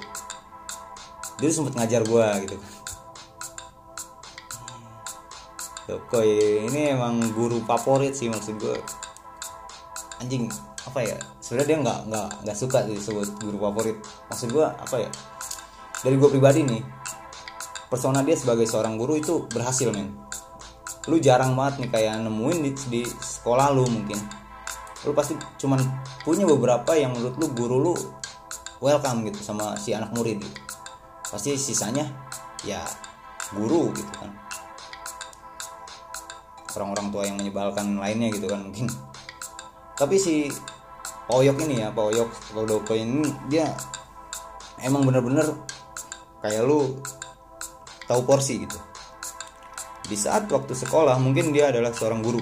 Dia 1.37 1.49
sempet 1.53 1.77
ngajar 1.77 2.01
gue 2.01 2.27
gitu. 2.49 2.57
Dokoy 5.85 6.65
ini 6.65 6.97
emang 6.97 7.21
guru 7.37 7.61
favorit 7.61 8.17
sih 8.17 8.25
maksud 8.25 8.57
gue 8.57 8.73
anjing 10.17 10.49
apa 10.81 10.97
ya? 11.05 11.17
Sebenarnya 11.45 11.69
dia 11.69 11.77
nggak 11.77 11.99
nggak 12.09 12.27
nggak 12.41 12.57
suka 12.57 12.89
disebut 12.89 13.37
guru 13.37 13.69
favorit. 13.69 14.01
Maksud 14.33 14.49
gue 14.49 14.65
apa 14.65 14.97
ya? 14.97 15.13
Dari 16.01 16.17
gue 16.17 16.29
pribadi 16.33 16.65
nih 16.65 17.02
persona 17.93 18.25
dia 18.25 18.33
sebagai 18.33 18.65
seorang 18.65 18.97
guru 18.97 19.21
itu 19.21 19.45
berhasil 19.53 19.93
men. 19.93 20.09
Lu 21.05 21.21
jarang 21.21 21.53
banget 21.53 21.85
nih 21.85 21.89
kayak 21.93 22.25
nemuin 22.25 22.57
di, 22.65 22.71
di 22.89 23.01
sekolah 23.05 23.69
lu 23.69 23.85
mungkin. 23.85 24.17
Lu 25.05 25.13
pasti 25.13 25.37
cuman 25.61 25.77
punya 26.25 26.49
beberapa 26.49 26.97
yang 26.97 27.13
menurut 27.13 27.37
lu 27.37 27.47
guru 27.53 27.77
lu 27.77 27.93
welcome 28.81 29.29
gitu 29.29 29.45
sama 29.45 29.77
si 29.77 29.93
anak 29.93 30.09
murid 30.09 30.41
gitu. 30.41 30.59
Pasti 31.29 31.53
sisanya 31.53 32.09
ya 32.65 32.81
guru 33.53 33.93
gitu 33.93 34.09
kan. 34.17 34.33
Orang-orang 36.73 37.13
tua 37.13 37.23
yang 37.29 37.37
menyebalkan 37.37 38.01
lainnya 38.01 38.33
gitu 38.33 38.49
kan 38.49 38.65
mungkin. 38.65 38.89
Tapi 39.93 40.17
si 40.17 40.49
Oyok 41.29 41.61
ini 41.69 41.85
ya 41.85 41.93
Pak 41.93 42.09
Oyok 42.09 42.29
Kodoko 42.57 42.97
ini 42.97 43.29
dia 43.53 43.69
emang 44.81 45.05
bener-bener 45.05 45.45
kayak 46.41 46.65
lu 46.65 46.97
tahu 48.13 48.21
porsi 48.29 48.61
gitu. 48.61 48.77
Di 50.05 50.13
saat 50.13 50.45
waktu 50.45 50.77
sekolah 50.77 51.17
mungkin 51.17 51.49
dia 51.49 51.73
adalah 51.73 51.89
seorang 51.89 52.21
guru. 52.21 52.39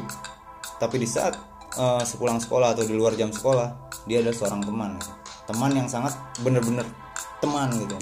Tapi 0.75 0.99
di 0.99 1.07
saat 1.07 1.39
uh, 1.79 2.03
sepulang 2.03 2.43
sekolah 2.43 2.75
atau 2.75 2.84
di 2.84 2.91
luar 2.91 3.15
jam 3.15 3.31
sekolah 3.31 3.95
dia 4.03 4.19
adalah 4.19 4.36
seorang 4.36 4.62
teman 4.65 4.91
gitu. 4.99 5.13
teman 5.51 5.71
yang 5.71 5.88
sangat 5.88 6.13
bener-bener 6.43 6.84
teman 7.39 7.71
gitu. 7.71 7.95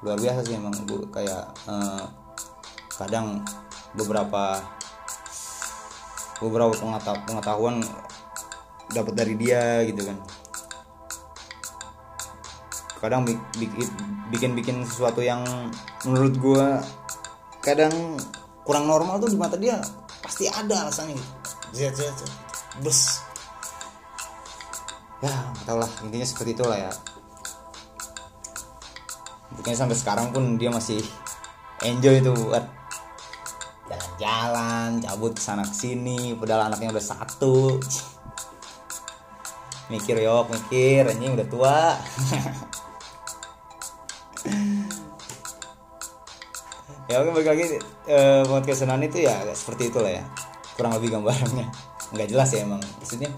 Luar 0.00 0.16
biasa 0.20 0.40
sih 0.44 0.56
emang 0.56 0.72
gue 0.88 1.04
kayak 1.12 1.44
uh, 1.68 2.04
kadang 2.96 3.44
beberapa 3.92 4.62
beberapa 6.38 6.74
pengetahuan 7.24 7.80
dapat 8.92 9.14
dari 9.16 9.34
dia 9.34 9.80
gitu 9.86 10.06
kan 10.06 10.18
kadang 13.04 13.28
bikin 14.32 14.56
bikin 14.56 14.76
sesuatu 14.88 15.20
yang 15.20 15.44
menurut 16.08 16.34
gue 16.40 16.66
kadang 17.60 18.16
kurang 18.64 18.88
normal 18.88 19.20
tuh 19.20 19.28
di 19.28 19.38
mata 19.38 19.60
dia 19.60 19.76
pasti 20.24 20.48
ada 20.48 20.88
alasannya 20.88 21.14
gitu. 21.14 21.32
Zet 21.74 21.94
zet 21.94 22.16
bus 22.80 23.20
ya 25.20 25.30
nggak 25.30 25.64
tau 25.64 25.78
lah 25.80 25.90
intinya 26.04 26.26
seperti 26.26 26.56
itulah 26.56 26.76
ya. 26.76 26.92
Mungkin 29.54 29.74
sampai 29.76 29.96
sekarang 29.96 30.34
pun 30.34 30.58
dia 30.58 30.68
masih 30.68 30.98
enjoy 31.84 32.18
itu 32.18 32.32
buat 32.34 32.64
jalan-jalan 33.86 34.98
cabut 35.04 35.32
ke 35.36 35.42
sana 35.44 35.62
ke 35.62 35.76
sini 35.76 36.34
padahal 36.36 36.72
anaknya 36.72 36.92
udah 36.92 37.04
satu. 37.04 37.78
Mikir 39.92 40.16
yok 40.24 40.48
mikir 40.48 41.04
anjing 41.04 41.36
udah 41.36 41.48
tua 41.48 41.78
ya 47.08 47.20
oke 47.20 47.30
balik 47.36 47.48
lagi 47.52 47.64
eh, 48.08 48.42
podcast 48.48 48.84
Senan 48.84 49.04
itu 49.04 49.24
ya 49.24 49.44
seperti 49.52 49.92
itulah 49.92 50.12
ya. 50.12 50.24
Kurang 50.74 50.96
lebih 50.96 51.16
gambarannya. 51.16 51.66
Nggak 52.12 52.28
jelas 52.32 52.48
ya 52.52 52.64
emang. 52.64 52.82
Maksudnya 53.00 53.30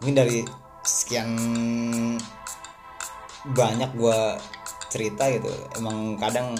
mungkin 0.00 0.16
dari 0.16 0.40
sekian 0.86 1.30
banyak 3.46 3.90
gua 3.94 4.38
cerita 4.90 5.28
gitu 5.30 5.50
emang 5.78 6.18
kadang 6.18 6.54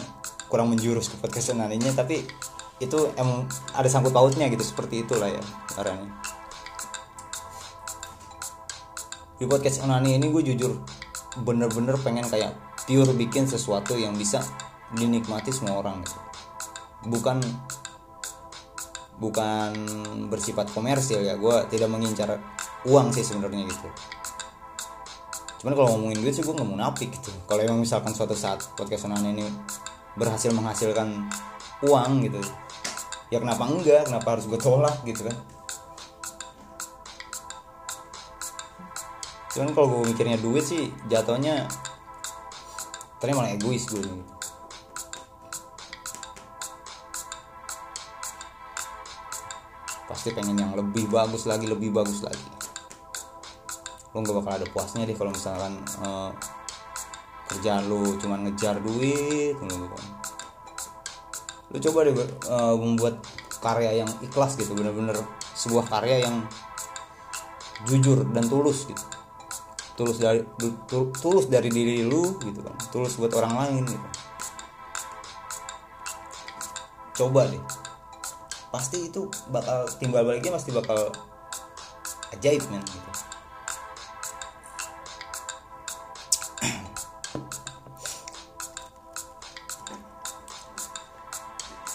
kurang 0.47 0.71
menjurus 0.71 1.11
ke 1.11 1.17
podcast 1.19 1.55
Senaninya 1.55 1.91
tapi 1.95 2.23
itu 2.79 3.09
emang 3.17 3.49
ada 3.73 3.89
sangkut 3.89 4.13
pautnya 4.13 4.47
gitu 4.53 4.61
seperti 4.61 5.03
itulah 5.03 5.33
ya 5.33 5.43
caranya 5.73 6.13
di 9.37 9.45
podcast 9.45 9.85
Onani 9.85 10.17
ini 10.17 10.33
gue 10.33 10.43
jujur 10.53 10.81
bener-bener 11.45 11.97
pengen 12.01 12.25
kayak 12.25 12.57
pure 12.87 13.13
bikin 13.13 13.45
sesuatu 13.51 13.99
yang 13.99 14.15
bisa 14.15 14.41
dinikmati 14.95 15.51
semua 15.51 15.83
orang 15.83 16.01
gitu. 16.07 16.19
Bukan 17.11 17.43
bukan 19.19 19.73
bersifat 20.31 20.71
komersil 20.73 21.27
ya. 21.27 21.35
Gue 21.37 21.67
tidak 21.69 21.91
mengincar 21.91 22.39
uang 22.87 23.11
sih 23.13 23.27
sebenarnya 23.27 23.67
gitu. 23.67 23.89
Cuman 25.61 25.75
kalau 25.75 25.89
ngomongin 25.99 26.23
duit 26.23 26.33
sih 26.33 26.47
gue 26.47 26.55
nggak 26.55 26.69
mau 26.69 26.79
napik 26.79 27.11
gitu. 27.11 27.35
Kalau 27.51 27.61
emang 27.61 27.83
misalkan 27.83 28.15
suatu 28.15 28.39
saat 28.39 28.63
podcast 28.79 29.11
ini 29.11 29.45
berhasil 30.17 30.55
menghasilkan 30.55 31.29
uang 31.85 32.25
gitu 32.25 32.41
ya 33.31 33.43
kenapa 33.43 33.67
enggak? 33.67 34.07
Kenapa 34.07 34.39
harus 34.39 34.47
gue 34.47 34.61
tolak 34.61 34.97
gitu 35.03 35.27
kan? 35.27 35.37
Cuman 39.57 39.71
kalau 39.73 39.87
gue 39.99 40.13
mikirnya 40.13 40.39
duit 40.39 40.63
sih 40.63 40.93
jatuhnya 41.09 41.65
ternyata 43.27 43.43
malah 43.43 43.53
egois 43.59 43.83
gue. 43.91 43.99
Gitu 43.99 44.37
pasti 50.07 50.31
pengen 50.31 50.55
yang 50.55 50.73
lebih 50.79 51.11
bagus 51.11 51.51
lagi 51.51 51.67
lebih 51.67 51.91
bagus 51.91 52.23
lagi. 52.23 52.47
Lo 54.15 54.23
gak 54.23 54.39
bakal 54.39 54.63
ada 54.63 54.67
puasnya 54.71 55.03
deh 55.03 55.19
kalau 55.19 55.35
misalkan 55.35 55.83
uh, 55.99 56.31
kerjaan 57.51 57.91
lu 57.91 58.15
cuman 58.23 58.47
ngejar 58.47 58.79
duit 58.79 59.59
gitu 59.59 59.87
kan. 59.87 60.07
Coba 61.83 62.07
deh 62.07 62.15
uh, 62.15 62.75
membuat 62.79 63.19
karya 63.59 64.07
yang 64.07 64.11
ikhlas 64.23 64.55
gitu 64.55 64.79
bener-bener 64.79 65.19
sebuah 65.59 65.91
karya 65.91 66.23
yang 66.23 66.47
jujur 67.91 68.23
dan 68.31 68.47
tulus 68.47 68.87
gitu 68.87 69.16
tulus 69.97 70.21
dari 70.21 70.45
tulus 71.17 71.49
dari 71.49 71.73
diri 71.73 72.05
lu 72.05 72.37
gitu 72.39 72.61
kan. 72.61 72.77
Tulus 72.93 73.17
buat 73.17 73.33
orang 73.33 73.55
lain 73.57 73.83
gitu. 73.89 74.07
Coba 77.25 77.49
deh. 77.49 77.65
Pasti 78.69 79.09
itu 79.09 79.25
bakal 79.49 79.89
timbal 79.97 80.29
baliknya 80.29 80.53
pasti 80.53 80.69
bakal 80.71 81.09
ajaib 82.37 82.61
men 82.69 82.85
gitu. 82.85 83.11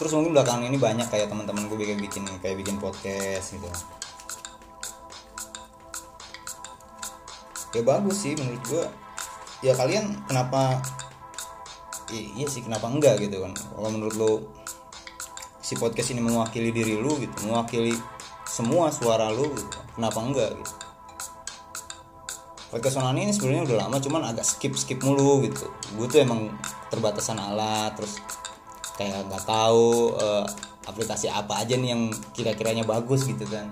Terus 0.02 0.18
mungkin 0.18 0.34
belakangan 0.34 0.66
ini 0.66 0.82
banyak 0.82 1.06
kayak 1.14 1.30
teman-teman 1.30 1.70
gue 1.70 1.78
bikin 1.78 2.02
bikin 2.02 2.26
kayak 2.42 2.58
bikin 2.58 2.82
podcast 2.82 3.54
gitu 3.54 3.70
ya 7.72 7.82
bagus 7.84 8.28
sih 8.28 8.36
menurut 8.36 8.64
gue 8.68 8.86
ya 9.64 9.72
kalian 9.78 10.12
kenapa 10.28 10.84
iya 12.12 12.48
sih 12.48 12.60
kenapa 12.60 12.92
enggak 12.92 13.24
gitu 13.24 13.40
kan? 13.40 13.56
Kalau 13.56 13.90
menurut 13.90 14.16
lo 14.20 14.32
si 15.64 15.80
podcast 15.80 16.12
ini 16.12 16.20
mewakili 16.20 16.76
diri 16.76 17.00
lu 17.00 17.16
gitu 17.24 17.48
mewakili 17.48 17.96
semua 18.44 18.92
suara 18.92 19.32
lu 19.32 19.48
gitu. 19.56 19.80
kenapa 19.96 20.20
enggak 20.20 20.52
gitu? 20.52 20.74
Podcast 22.72 23.00
online 23.00 23.32
ini 23.32 23.34
sebenarnya 23.36 23.64
udah 23.68 23.78
lama 23.88 23.98
cuman 24.00 24.22
agak 24.32 24.48
skip 24.48 24.76
skip 24.76 25.00
mulu 25.04 25.44
gitu. 25.44 25.68
Gue 25.96 26.08
tuh 26.08 26.24
emang 26.24 26.52
terbatasan 26.92 27.40
alat 27.40 27.96
terus 27.96 28.20
kayak 29.00 29.28
nggak 29.32 29.44
tahu 29.48 30.16
uh, 30.20 30.44
aplikasi 30.88 31.32
apa 31.32 31.64
aja 31.64 31.80
nih 31.80 31.96
yang 31.96 32.12
kira-kiranya 32.36 32.84
bagus 32.84 33.24
gitu 33.24 33.48
kan 33.48 33.72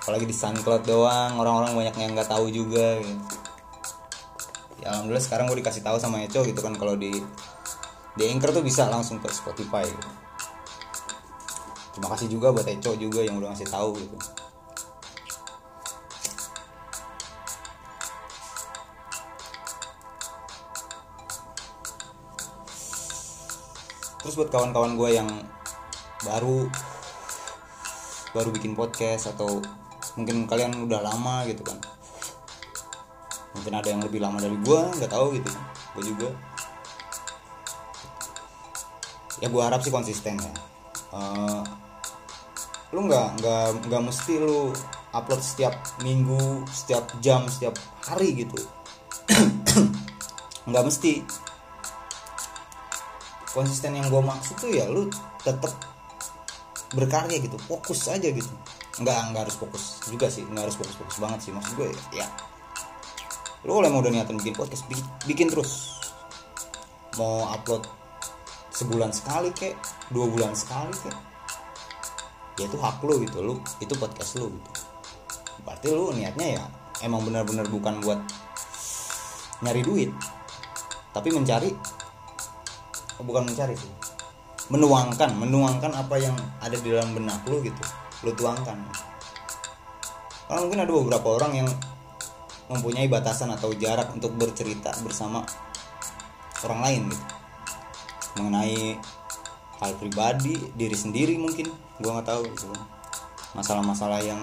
apalagi 0.00 0.24
di 0.24 0.32
SoundCloud 0.32 0.88
doang 0.88 1.36
orang-orang 1.36 1.76
banyak 1.76 1.96
yang 2.00 2.16
nggak 2.16 2.32
tahu 2.32 2.48
juga 2.48 2.96
gitu. 3.04 3.20
ya 4.80 4.96
alhamdulillah 4.96 5.24
sekarang 5.24 5.44
gue 5.52 5.60
dikasih 5.60 5.84
tahu 5.84 6.00
sama 6.00 6.24
Eco 6.24 6.40
gitu 6.40 6.60
kan 6.64 6.72
kalau 6.72 6.96
di 6.96 7.12
di 8.16 8.24
Anchor 8.26 8.56
tuh 8.56 8.64
bisa 8.64 8.88
langsung 8.88 9.20
ke 9.20 9.28
Spotify 9.28 9.84
gitu. 9.84 10.08
terima 11.94 12.08
kasih 12.16 12.28
juga 12.32 12.48
buat 12.48 12.64
Eco 12.64 12.96
juga 12.96 13.20
yang 13.20 13.36
udah 13.36 13.52
ngasih 13.52 13.68
tahu 13.68 14.00
gitu 14.00 14.16
terus 24.20 24.36
buat 24.36 24.52
kawan-kawan 24.52 24.96
gue 24.96 25.10
yang 25.16 25.28
baru 26.24 26.68
baru 28.30 28.48
bikin 28.54 28.78
podcast 28.78 29.32
atau 29.34 29.58
mungkin 30.18 30.46
kalian 30.50 30.74
udah 30.86 31.00
lama 31.04 31.46
gitu 31.46 31.62
kan. 31.62 31.78
Mungkin 33.54 33.72
ada 33.74 33.88
yang 33.90 34.02
lebih 34.02 34.22
lama 34.22 34.38
dari 34.38 34.56
gue 34.56 34.80
nggak 34.98 35.10
tahu 35.10 35.36
gitu. 35.38 35.50
Gue 35.98 36.04
juga. 36.06 36.28
Ya 39.42 39.48
gue 39.48 39.62
harap 39.62 39.80
sih 39.82 39.92
konsisten 39.92 40.38
ya. 40.38 40.52
Uh, 41.10 41.62
lu 42.94 43.06
nggak 43.06 43.42
nggak 43.42 43.66
nggak 43.86 44.02
mesti 44.02 44.38
lu 44.38 44.70
upload 45.10 45.42
setiap 45.42 45.74
minggu 46.06 46.62
setiap 46.70 47.10
jam 47.18 47.46
setiap 47.50 47.74
hari 48.06 48.46
gitu. 48.46 48.58
Nggak 50.70 50.84
mesti. 50.86 51.12
Konsisten 53.50 53.98
yang 53.98 54.06
gue 54.06 54.22
maksud 54.22 54.54
tuh 54.62 54.70
ya 54.70 54.86
lu 54.86 55.10
tetap 55.42 55.74
berkarya 56.94 57.42
gitu. 57.42 57.58
Fokus 57.58 58.06
aja 58.06 58.30
gitu. 58.30 58.50
Nggak 59.02 59.34
nggak 59.34 59.42
harus 59.48 59.56
fokus 59.58 59.99
juga 60.10 60.26
sih 60.26 60.42
nggak 60.44 60.66
harus 60.66 60.76
fokus 60.76 60.96
fokus 60.98 61.18
banget 61.22 61.38
sih. 61.48 61.52
Maksud 61.54 61.72
gue 61.78 61.88
ya 62.12 62.26
lu 63.60 63.76
kalau 63.76 63.92
mau 63.92 64.00
udah 64.00 64.08
niatan 64.08 64.40
bikin 64.40 64.56
podcast 64.56 64.84
bikin, 64.90 65.06
bikin 65.28 65.46
terus. 65.52 66.02
Mau 67.16 67.46
upload 67.48 67.86
sebulan 68.74 69.12
sekali 69.14 69.52
kek 69.54 69.76
dua 70.10 70.26
bulan 70.26 70.56
sekali 70.56 70.92
kek 71.04 71.16
ya 72.60 72.68
itu 72.68 72.76
hak 72.76 73.00
lu 73.04 73.24
gitu 73.24 73.38
lu 73.40 73.54
itu 73.80 73.92
podcast 73.96 74.36
lu 74.40 74.52
gitu. 74.52 74.70
Berarti 75.64 75.86
lu 75.92 76.12
niatnya 76.16 76.60
ya 76.60 76.64
emang 77.04 77.24
benar-benar 77.24 77.68
bukan 77.68 78.00
buat 78.04 78.20
nyari 79.60 79.84
duit 79.84 80.10
tapi 81.12 81.28
mencari 81.32 81.72
bukan 83.20 83.44
mencari 83.44 83.76
sih 83.76 83.92
menuangkan 84.72 85.36
menuangkan 85.36 85.92
apa 85.92 86.16
yang 86.16 86.36
ada 86.64 86.76
di 86.78 86.88
dalam 86.88 87.12
benak 87.12 87.44
lu 87.44 87.60
gitu 87.60 87.82
lu 88.24 88.32
tuangkan 88.32 88.78
karena 90.50 90.66
mungkin 90.66 90.82
ada 90.82 90.90
beberapa 90.90 91.28
orang 91.38 91.62
yang 91.62 91.68
mempunyai 92.66 93.06
batasan 93.06 93.54
atau 93.54 93.70
jarak 93.78 94.10
untuk 94.10 94.34
bercerita 94.34 94.90
bersama 95.06 95.46
orang 96.66 96.80
lain 96.82 97.02
gitu. 97.14 97.24
Mengenai 98.42 98.98
hal 99.78 99.94
pribadi 99.94 100.58
diri 100.74 100.98
sendiri 100.98 101.38
mungkin 101.38 101.70
gua 102.02 102.18
nggak 102.18 102.28
tahu 102.34 102.42
gitu. 102.50 102.66
Masalah-masalah 103.54 104.26
yang 104.26 104.42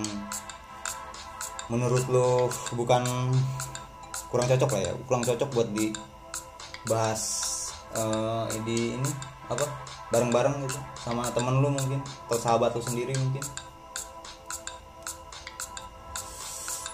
menurut 1.67 2.07
lo 2.07 2.47
bukan 2.71 3.03
kurang 4.31 4.47
cocok 4.47 4.69
lah 4.75 4.81
ya 4.87 4.91
kurang 5.03 5.23
cocok 5.27 5.49
buat 5.51 5.67
dibahas 5.75 7.23
eh 7.95 8.47
di 8.63 8.95
ini 8.95 9.11
apa 9.51 9.63
bareng-bareng 10.11 10.63
gitu 10.67 10.79
sama 10.99 11.27
temen 11.31 11.59
lu 11.59 11.71
mungkin 11.71 11.99
atau 12.27 12.39
sahabat 12.39 12.71
lu 12.75 12.83
sendiri 12.83 13.15
mungkin 13.15 13.43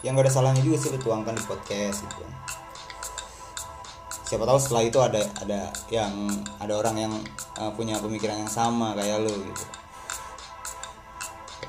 yang 0.03 0.19
gak 0.19 0.27
ada 0.27 0.33
salahnya 0.35 0.59
juga 0.59 0.77
sih 0.83 0.91
lu 0.91 0.99
tuangkan 0.99 1.31
di 1.31 1.43
podcast 1.47 2.03
gitu 2.03 2.23
siapa 4.27 4.43
tahu 4.43 4.59
setelah 4.59 4.83
itu 4.83 4.99
ada 4.99 5.21
ada 5.39 5.59
yang 5.87 6.11
ada 6.59 6.73
orang 6.75 6.95
yang 6.99 7.13
eh, 7.59 7.71
punya 7.71 7.95
pemikiran 8.03 8.43
yang 8.43 8.51
sama 8.51 8.91
kayak 8.99 9.23
lu 9.23 9.31
gitu 9.31 9.63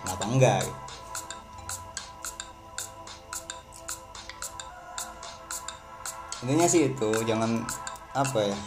kenapa 0.03 0.23
enggak 0.27 0.61
gitu. 0.67 0.83
intinya 6.45 6.67
sih 6.69 6.93
itu 6.93 7.11
jangan 7.25 7.65
apa 8.13 8.41
ya 8.45 8.59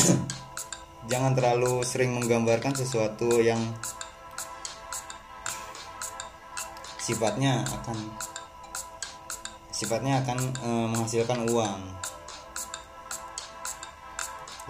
jangan 1.10 1.32
terlalu 1.32 1.80
sering 1.80 2.12
menggambarkan 2.12 2.76
sesuatu 2.76 3.40
yang 3.40 3.60
sifatnya 7.04 7.60
akan 7.68 7.98
sifatnya 9.68 10.24
akan 10.24 10.38
e, 10.40 10.68
menghasilkan 10.88 11.44
uang. 11.52 11.80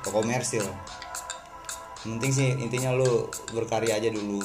Atau 0.02 0.10
komersil. 0.10 0.66
Penting 2.02 2.32
sih 2.34 2.50
intinya 2.58 2.90
lu 2.90 3.30
berkarya 3.54 4.02
aja 4.02 4.10
dulu. 4.10 4.42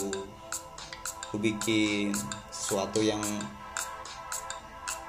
Lu 1.34 1.38
bikin 1.42 2.14
sesuatu 2.54 3.02
yang 3.02 3.20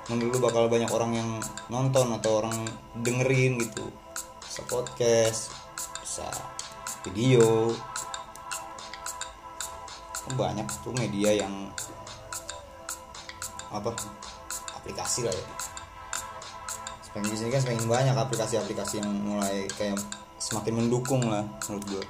menurut 0.09 0.41
lu 0.41 0.41
bakal 0.41 0.73
banyak 0.73 0.89
orang 0.89 1.13
yang 1.13 1.31
nonton 1.69 2.17
atau 2.17 2.41
orang 2.41 2.57
dengerin 3.05 3.61
gitu. 3.61 3.85
Bisa 4.41 4.65
podcast 4.65 5.53
bisa 6.01 6.27
video. 7.05 7.77
Banyak 10.33 10.67
tuh 10.81 10.95
media 10.95 11.45
yang 11.45 11.69
apa 13.71 13.95
aplikasi 14.77 15.27
lah 15.27 15.35
ya. 15.35 15.47
Semakin 17.07 17.31
di 17.31 17.39
sini 17.39 17.51
kan 17.51 17.61
semakin 17.63 17.87
banyak 17.91 18.17
aplikasi-aplikasi 18.19 19.03
yang 19.03 19.11
mulai 19.27 19.67
kayak 19.75 19.99
semakin 20.41 20.83
mendukung 20.83 21.27
lah 21.27 21.45
menurut 21.69 21.85
gue 21.87 22.05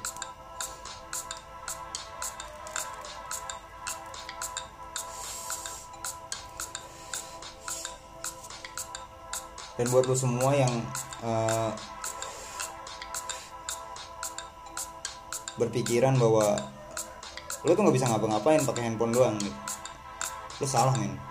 dan 9.80 9.88
buat 9.88 10.04
lo 10.04 10.12
semua 10.12 10.52
yang 10.52 10.68
eh, 11.24 11.72
berpikiran 15.56 16.20
bahwa 16.20 16.60
lo 17.64 17.72
tuh 17.72 17.82
nggak 17.88 17.96
bisa 17.96 18.06
ngapa-ngapain 18.12 18.60
pakai 18.68 18.82
handphone 18.92 19.16
doang 19.16 19.36
lo 20.60 20.66
salah 20.68 20.92
men 21.00 21.29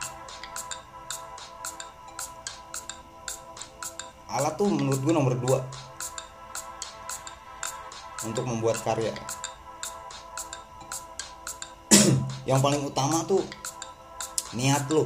alat 4.39 4.55
tuh 4.55 4.71
menurut 4.71 5.03
gue 5.03 5.11
nomor 5.11 5.35
dua. 5.35 5.59
Untuk 8.23 8.47
membuat 8.47 8.79
karya. 8.79 9.11
Yang 12.49 12.59
paling 12.63 12.81
utama 12.87 13.27
tuh 13.27 13.43
niat 14.55 14.89
lo 14.89 15.05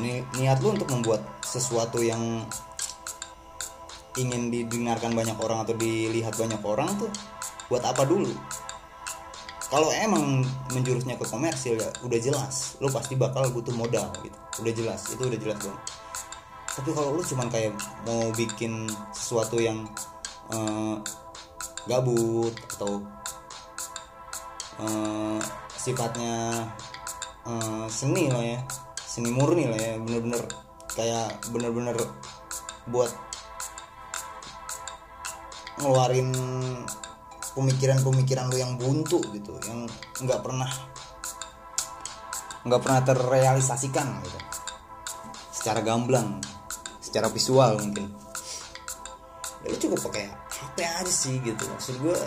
Ni- 0.00 0.24
niat 0.40 0.60
lo 0.64 0.72
untuk 0.72 0.88
membuat 0.88 1.20
sesuatu 1.44 2.00
yang 2.00 2.44
ingin 4.16 4.48
didengarkan 4.48 5.12
banyak 5.12 5.36
orang 5.36 5.64
atau 5.64 5.76
dilihat 5.76 6.36
banyak 6.36 6.60
orang 6.64 6.88
tuh 6.96 7.08
buat 7.68 7.84
apa 7.84 8.04
dulu? 8.08 8.32
Kalau 9.66 9.88
emang 9.92 10.44
menjurusnya 10.72 11.16
ke 11.20 11.26
komersil 11.28 11.80
ya 11.80 11.90
udah 12.04 12.18
jelas 12.20 12.76
lo 12.80 12.88
pasti 12.92 13.16
bakal 13.16 13.48
butuh 13.52 13.72
modal 13.72 14.08
gitu. 14.20 14.36
Udah 14.64 14.72
jelas 14.72 15.00
itu 15.12 15.22
udah 15.26 15.40
jelas 15.40 15.58
dong 15.64 15.76
tapi 16.76 16.92
kalau 16.92 17.16
lu 17.16 17.24
cuman 17.24 17.48
kayak 17.48 17.72
mau 18.04 18.28
bikin 18.36 18.84
sesuatu 19.16 19.56
yang 19.56 19.88
eh, 20.52 20.96
gabut 21.88 22.52
atau 22.76 23.00
eh, 24.84 25.40
sifatnya 25.80 26.68
eh, 27.48 27.86
seni 27.88 28.28
lah 28.28 28.44
ya 28.44 28.60
seni 29.00 29.32
murni 29.32 29.64
lah 29.72 29.80
ya 29.80 29.96
bener-bener 29.96 30.44
kayak 30.92 31.32
bener-bener 31.48 31.96
buat 32.92 33.08
ngeluarin 35.80 36.28
pemikiran-pemikiran 37.56 38.52
lu 38.52 38.56
yang 38.60 38.76
buntu 38.76 39.24
gitu 39.32 39.56
yang 39.64 39.88
nggak 40.20 40.40
pernah 40.44 40.68
nggak 42.68 42.80
pernah 42.84 43.00
terrealisasikan 43.00 44.20
gitu 44.20 44.38
secara 45.56 45.80
gamblang 45.80 46.36
secara 47.16 47.32
visual 47.32 47.80
mungkin. 47.80 48.12
Ya 49.64 49.72
lu 49.72 49.76
cukup 49.80 50.04
pakai 50.12 50.28
HP 50.52 50.76
aja 50.84 51.08
sih 51.08 51.40
gitu. 51.40 51.64
Maksud 51.64 51.96
gue 52.04 52.18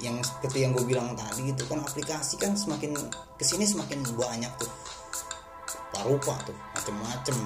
yang 0.00 0.16
seperti 0.24 0.64
yang 0.64 0.72
gue 0.72 0.80
bilang 0.88 1.12
tadi 1.12 1.52
gitu 1.52 1.68
kan 1.68 1.84
aplikasi 1.84 2.40
kan 2.40 2.56
semakin 2.56 2.96
ke 3.36 3.44
sini 3.44 3.68
semakin 3.68 4.00
banyak 4.16 4.48
tuh. 4.56 4.72
Parupa 5.92 6.40
tuh 6.48 6.56
macem-macem 6.72 7.36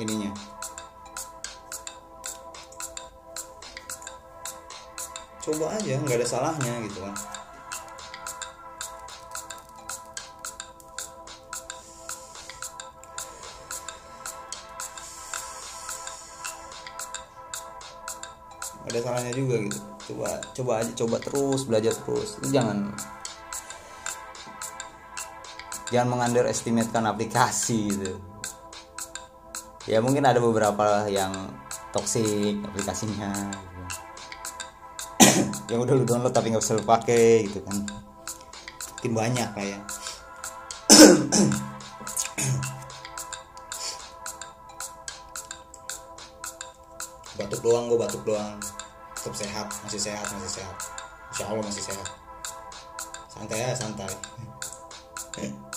ininya. 0.00 0.32
Coba 5.44 5.76
aja 5.76 6.00
nggak 6.00 6.16
ada 6.16 6.24
salahnya 6.24 6.80
gitu 6.88 7.04
kan 7.04 7.12
ada 18.88 18.98
salahnya 18.98 19.32
juga 19.34 19.56
gitu. 19.62 19.78
Coba 20.12 20.28
coba 20.54 20.72
aja 20.82 20.92
coba 20.98 21.16
terus 21.22 21.60
belajar 21.66 21.94
terus. 21.94 22.38
Lu 22.42 22.46
jangan 22.50 22.90
jangan 25.92 26.08
mengunderestimatekan 26.16 27.04
aplikasi 27.06 27.92
gitu. 27.92 28.18
Ya 29.86 29.98
mungkin 29.98 30.22
ada 30.22 30.38
beberapa 30.38 31.10
yang 31.10 31.34
toxic 31.90 32.58
aplikasinya 32.62 33.30
gitu. 33.50 33.82
yang 35.74 35.80
udah 35.82 35.94
lu 35.94 36.04
download 36.06 36.34
tapi 36.34 36.50
nggak 36.54 36.62
bisa 36.62 36.78
lu 36.78 36.84
pakai 36.86 37.46
gitu 37.50 37.62
kan. 37.62 37.76
Mungkin 38.98 39.12
banyak 39.18 39.50
lah 39.54 39.66
ya 39.66 39.80
batuk 47.42 47.60
doang 47.66 47.90
gue 47.90 47.98
batuk 47.98 48.22
doang. 48.22 48.58
Tetap 49.18 49.34
sehat 49.34 49.66
masih 49.82 49.98
sehat 49.98 50.26
masih 50.30 50.62
sehat. 50.62 50.76
Insya 51.34 51.44
Allah 51.50 51.64
masih 51.66 51.82
sehat. 51.82 52.06
Santai 53.26 53.58
ya 53.58 53.74
santai. 53.74 54.14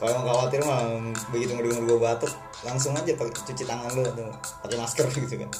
Kalau 0.00 0.16
yang 0.16 0.24
khawatir 0.24 0.64
mah 0.64 0.96
begitu 1.28 1.52
ngedengar 1.52 1.84
gue 1.84 1.98
batuk 2.00 2.32
langsung 2.64 2.96
aja 2.96 3.12
pakai 3.16 3.32
cuci 3.36 3.64
tangan 3.68 3.92
lu 3.96 4.04
atau 4.04 4.32
pakai 4.64 4.76
masker 4.80 5.06
gitu 5.28 5.36
kan. 5.44 5.50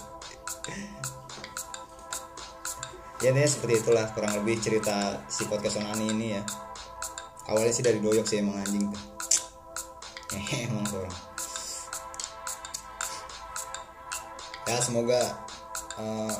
Ya 3.20 3.36
intinya 3.36 3.50
seperti 3.52 3.84
itulah 3.84 4.08
kurang 4.16 4.32
lebih 4.40 4.56
cerita 4.64 5.20
si 5.28 5.44
podcast 5.44 5.84
Onani 5.84 6.08
ini 6.08 6.26
ya. 6.40 6.42
Awalnya 7.52 7.72
sih 7.76 7.84
dari 7.84 8.00
doyok 8.00 8.24
sih 8.24 8.40
emang 8.40 8.64
anjing 8.64 8.88
tuh. 8.88 9.04
Emang 10.64 10.86
orang 10.94 11.29
ya 14.70 14.78
semoga 14.78 15.18
uh, 15.98 16.30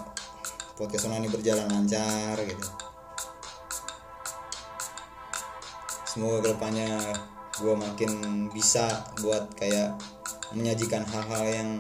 podcast 0.78 1.11
Onani 1.11 1.26
berjalan 1.26 1.66
lancar 1.66 2.39
gitu. 2.47 2.68
Semoga 6.07 6.39
ke 6.39 6.49
depannya 6.55 6.95
gue 7.59 7.74
makin 7.74 8.47
bisa 8.55 8.87
buat 9.18 9.51
kayak 9.59 9.99
menyajikan 10.55 11.03
hal-hal 11.11 11.43
yang 11.43 11.70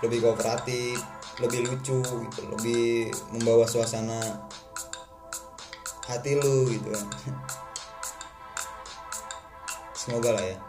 lebih 0.00 0.24
kooperatif 0.24 0.96
lebih 1.44 1.68
lucu 1.68 2.00
gitu 2.00 2.42
lebih 2.48 3.12
membawa 3.36 3.68
suasana 3.68 4.40
hati 6.08 6.40
lu 6.40 6.64
gitu 6.72 6.96
kan. 6.96 7.08
Semoga 10.00 10.32
lah 10.32 10.44
ya 10.48 10.67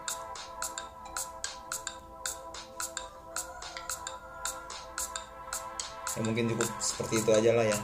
ya 6.19 6.27
mungkin 6.27 6.51
cukup 6.51 6.67
seperti 6.83 7.23
itu 7.23 7.31
aja 7.31 7.51
lah 7.55 7.63
ya. 7.63 7.79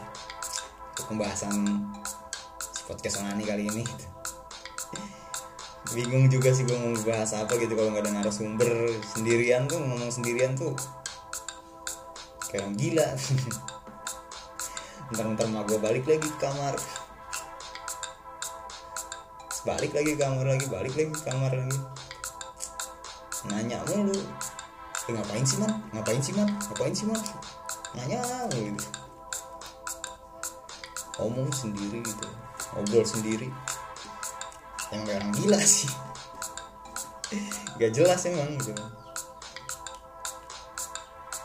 Untuk 0.92 1.06
pembahasan 1.08 1.56
podcast 2.84 3.24
onani 3.24 3.48
kali 3.48 3.64
ini. 3.72 3.84
Bingung 5.96 6.28
juga 6.28 6.52
sih 6.52 6.68
gue 6.68 6.76
mau 6.76 6.92
bahas 7.08 7.32
apa 7.32 7.56
gitu 7.56 7.72
kalau 7.80 7.96
nggak 7.96 8.04
ada 8.04 8.12
narasumber 8.20 8.92
sendirian 9.16 9.72
tuh 9.72 9.80
ngomong 9.80 10.12
sendirian 10.12 10.52
tuh 10.60 10.76
kayak 12.52 12.76
gila. 12.76 13.08
Ntar-ntar 15.16 15.48
mah 15.48 15.64
gue 15.64 15.80
balik 15.80 16.04
lagi 16.04 16.28
ke 16.28 16.40
kamar. 16.44 16.76
Balik 19.64 19.96
lagi 19.96 20.12
ke 20.12 20.20
kamar 20.20 20.44
lagi 20.44 20.68
balik 20.68 20.92
lagi 20.92 21.12
ke 21.16 21.22
kamar 21.24 21.56
lagi. 21.56 21.80
Nanya 23.48 23.80
mulu. 23.88 24.20
"Eh, 25.06 25.14
ngapain 25.14 25.46
sih 25.46 25.62
man 25.62 25.72
ngapain 25.94 26.18
sih 26.18 26.34
man 26.34 26.50
ngapain 26.50 26.90
sih 26.98 27.06
man 27.06 27.22
nanya 27.96 28.22
gitu 28.52 28.86
ngomong 31.20 31.50
sendiri 31.52 32.04
gitu. 32.04 32.28
Ngobrol 32.76 33.06
sendiri. 33.08 33.48
Emang 34.92 35.06
kayak 35.08 35.20
orang 35.24 35.32
gila 35.40 35.62
sih. 35.64 35.92
Gak 37.80 37.92
jelas 37.96 38.20
emang 38.28 38.60
gitu. 38.60 38.76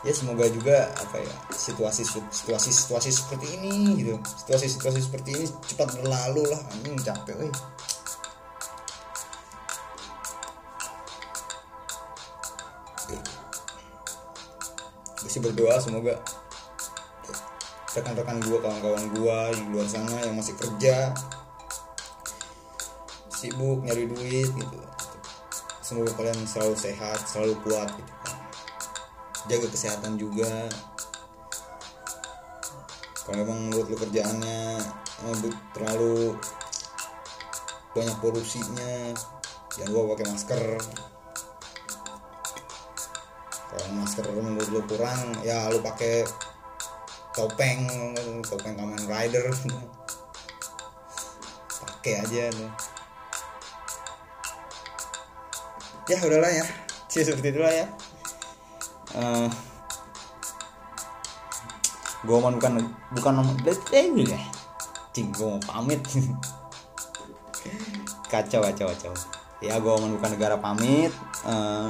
Ya 0.01 0.13
semoga 0.17 0.49
juga 0.49 0.89
apa 0.97 1.21
ya 1.21 1.33
situasi 1.53 2.01
situasi 2.33 2.73
situasi 2.73 3.09
seperti 3.13 3.47
ini 3.61 4.01
gitu. 4.01 4.15
Situasi 4.45 4.65
situasi 4.67 4.99
seperti 5.05 5.29
ini 5.39 5.45
cepat 5.47 5.93
berlalu 6.01 6.43
lah. 6.51 6.61
Anjing 6.75 6.97
capek 6.99 7.35
weh 7.37 7.53
gue 15.21 15.29
sih 15.29 15.41
berdoa 15.41 15.77
semoga 15.77 16.17
rekan-rekan 17.91 18.39
gue 18.39 18.57
kawan-kawan 18.57 19.05
gue 19.11 19.39
di 19.59 19.63
luar 19.69 19.87
sana 19.87 20.17
yang 20.23 20.35
masih 20.39 20.55
kerja 20.55 21.11
sibuk 23.41 23.81
nyari 23.81 24.05
duit 24.05 24.49
gitu. 24.53 24.77
Semoga 25.81 26.13
kalian 26.13 26.45
selalu 26.45 26.77
sehat 26.77 27.19
selalu 27.25 27.57
kuat 27.65 27.89
gitu 27.97 28.13
kan. 28.21 28.35
Jaga 29.49 29.67
kesehatan 29.73 30.13
juga. 30.21 30.69
Kalau 33.25 33.35
memang 33.41 33.59
menurut 33.69 33.89
lu 33.89 33.97
kerjaannya 33.97 34.61
terlalu 35.73 36.37
banyak 37.91 38.17
polusinya 38.23 39.13
jangan 39.75 39.91
lupa 39.93 40.15
pakai 40.15 40.25
masker 40.31 40.63
masker 43.95 44.25
menurut 44.31 44.69
lu 44.71 44.81
kurang. 44.87 45.35
Ya 45.43 45.67
lu 45.67 45.83
pakai 45.83 46.23
topeng 47.35 47.87
topeng 48.43 48.75
Kamen 48.79 49.03
Rider. 49.07 49.51
Pakai 51.81 52.17
aja 52.17 52.49
tuh 52.49 52.71
ya 56.11 56.19
udahlah 56.27 56.51
ya. 56.51 56.65
Sih 57.07 57.23
seperti 57.27 57.55
itulah 57.55 57.71
ya. 57.71 57.87
Eh 59.15 59.47
gue 62.21 62.37
mau 62.37 62.53
bukan 62.53 62.85
bukan 63.17 63.33
nomor 63.33 63.57
eh 63.65 64.05
ya 64.13 64.37
cing 65.11 65.27
gue 65.33 65.47
mau 65.47 65.61
pamit. 65.63 66.01
Kacau 68.31 68.63
kacau 68.63 68.87
kacau. 68.95 69.11
Ya 69.59 69.75
gue 69.75 69.91
mau 69.91 70.07
bukan 70.07 70.39
negara 70.39 70.55
pamit. 70.55 71.11
Eh, 71.43 71.87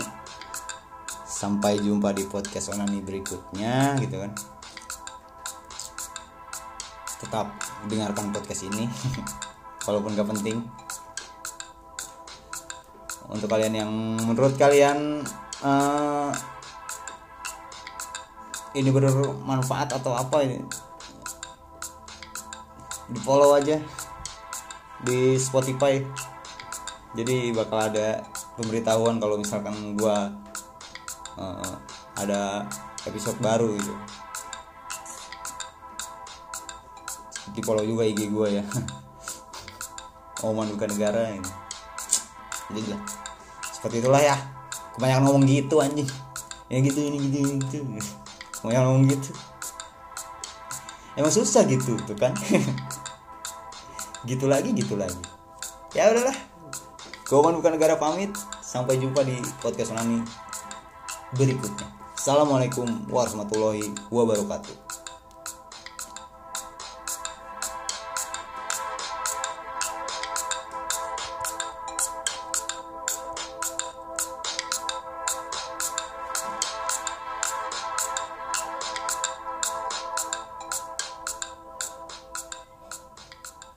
sampai 1.42 1.82
jumpa 1.82 2.14
di 2.14 2.30
podcast 2.30 2.70
onani 2.70 3.02
berikutnya 3.02 3.98
gitu 3.98 4.22
kan. 4.22 4.32
Tetap 7.18 7.48
dengarkan 7.90 8.30
podcast 8.30 8.70
ini 8.70 8.86
walaupun 9.90 10.14
gak 10.14 10.30
penting. 10.30 10.62
Untuk 13.26 13.50
kalian 13.50 13.74
yang 13.74 13.90
menurut 14.22 14.54
kalian 14.54 15.26
eh, 15.66 16.30
ini 18.78 18.90
bermanfaat 18.94 19.98
atau 19.98 20.14
apa 20.14 20.46
ini? 20.46 20.62
Di 23.10 23.18
follow 23.18 23.58
aja 23.58 23.82
di 25.02 25.42
Spotify. 25.42 26.06
Jadi 27.18 27.50
bakal 27.50 27.90
ada 27.90 28.22
pemberitahuan 28.62 29.18
kalau 29.18 29.42
misalkan 29.42 29.98
gua 29.98 30.30
eh, 31.40 31.76
ada 32.20 32.66
episode 33.08 33.38
baru 33.40 33.76
gitu. 33.78 33.94
Di 37.52 37.62
follow 37.64 37.84
juga 37.84 38.08
IG 38.08 38.32
gua 38.32 38.48
ya. 38.48 38.64
Oman 40.48 40.74
bukan 40.74 40.90
negara 40.90 41.36
ini. 41.36 41.52
Jadi 42.72 42.82
lah 42.96 43.02
seperti 43.76 43.98
itulah 44.02 44.22
ya. 44.22 44.38
Kebanyakan 44.94 45.24
ngomong 45.26 45.44
gitu 45.50 45.82
anjing. 45.82 46.10
Ya 46.70 46.80
gitu 46.80 47.00
ini 47.02 47.18
gitu 47.28 47.38
ini 47.42 47.54
gitu. 47.66 47.78
Kebanyakan 48.62 48.86
ngomong 48.88 49.06
gitu. 49.10 49.32
Emang 51.18 51.34
susah 51.34 51.68
gitu 51.68 51.98
tuh 52.08 52.16
kan. 52.16 52.32
Gitu 54.22 54.46
lagi 54.46 54.70
gitu 54.78 54.94
lagi. 55.02 55.18
Ya 55.98 56.14
udahlah. 56.14 56.38
Goman 57.26 57.58
bukan 57.58 57.74
negara 57.74 57.98
pamit. 57.98 58.30
Sampai 58.62 59.02
jumpa 59.02 59.26
di 59.26 59.34
podcast 59.66 59.98
Onani 59.98 60.22
berikutnya. 61.36 61.88
Assalamualaikum 62.16 62.86
warahmatullahi 63.10 63.90
wabarakatuh 64.14 65.01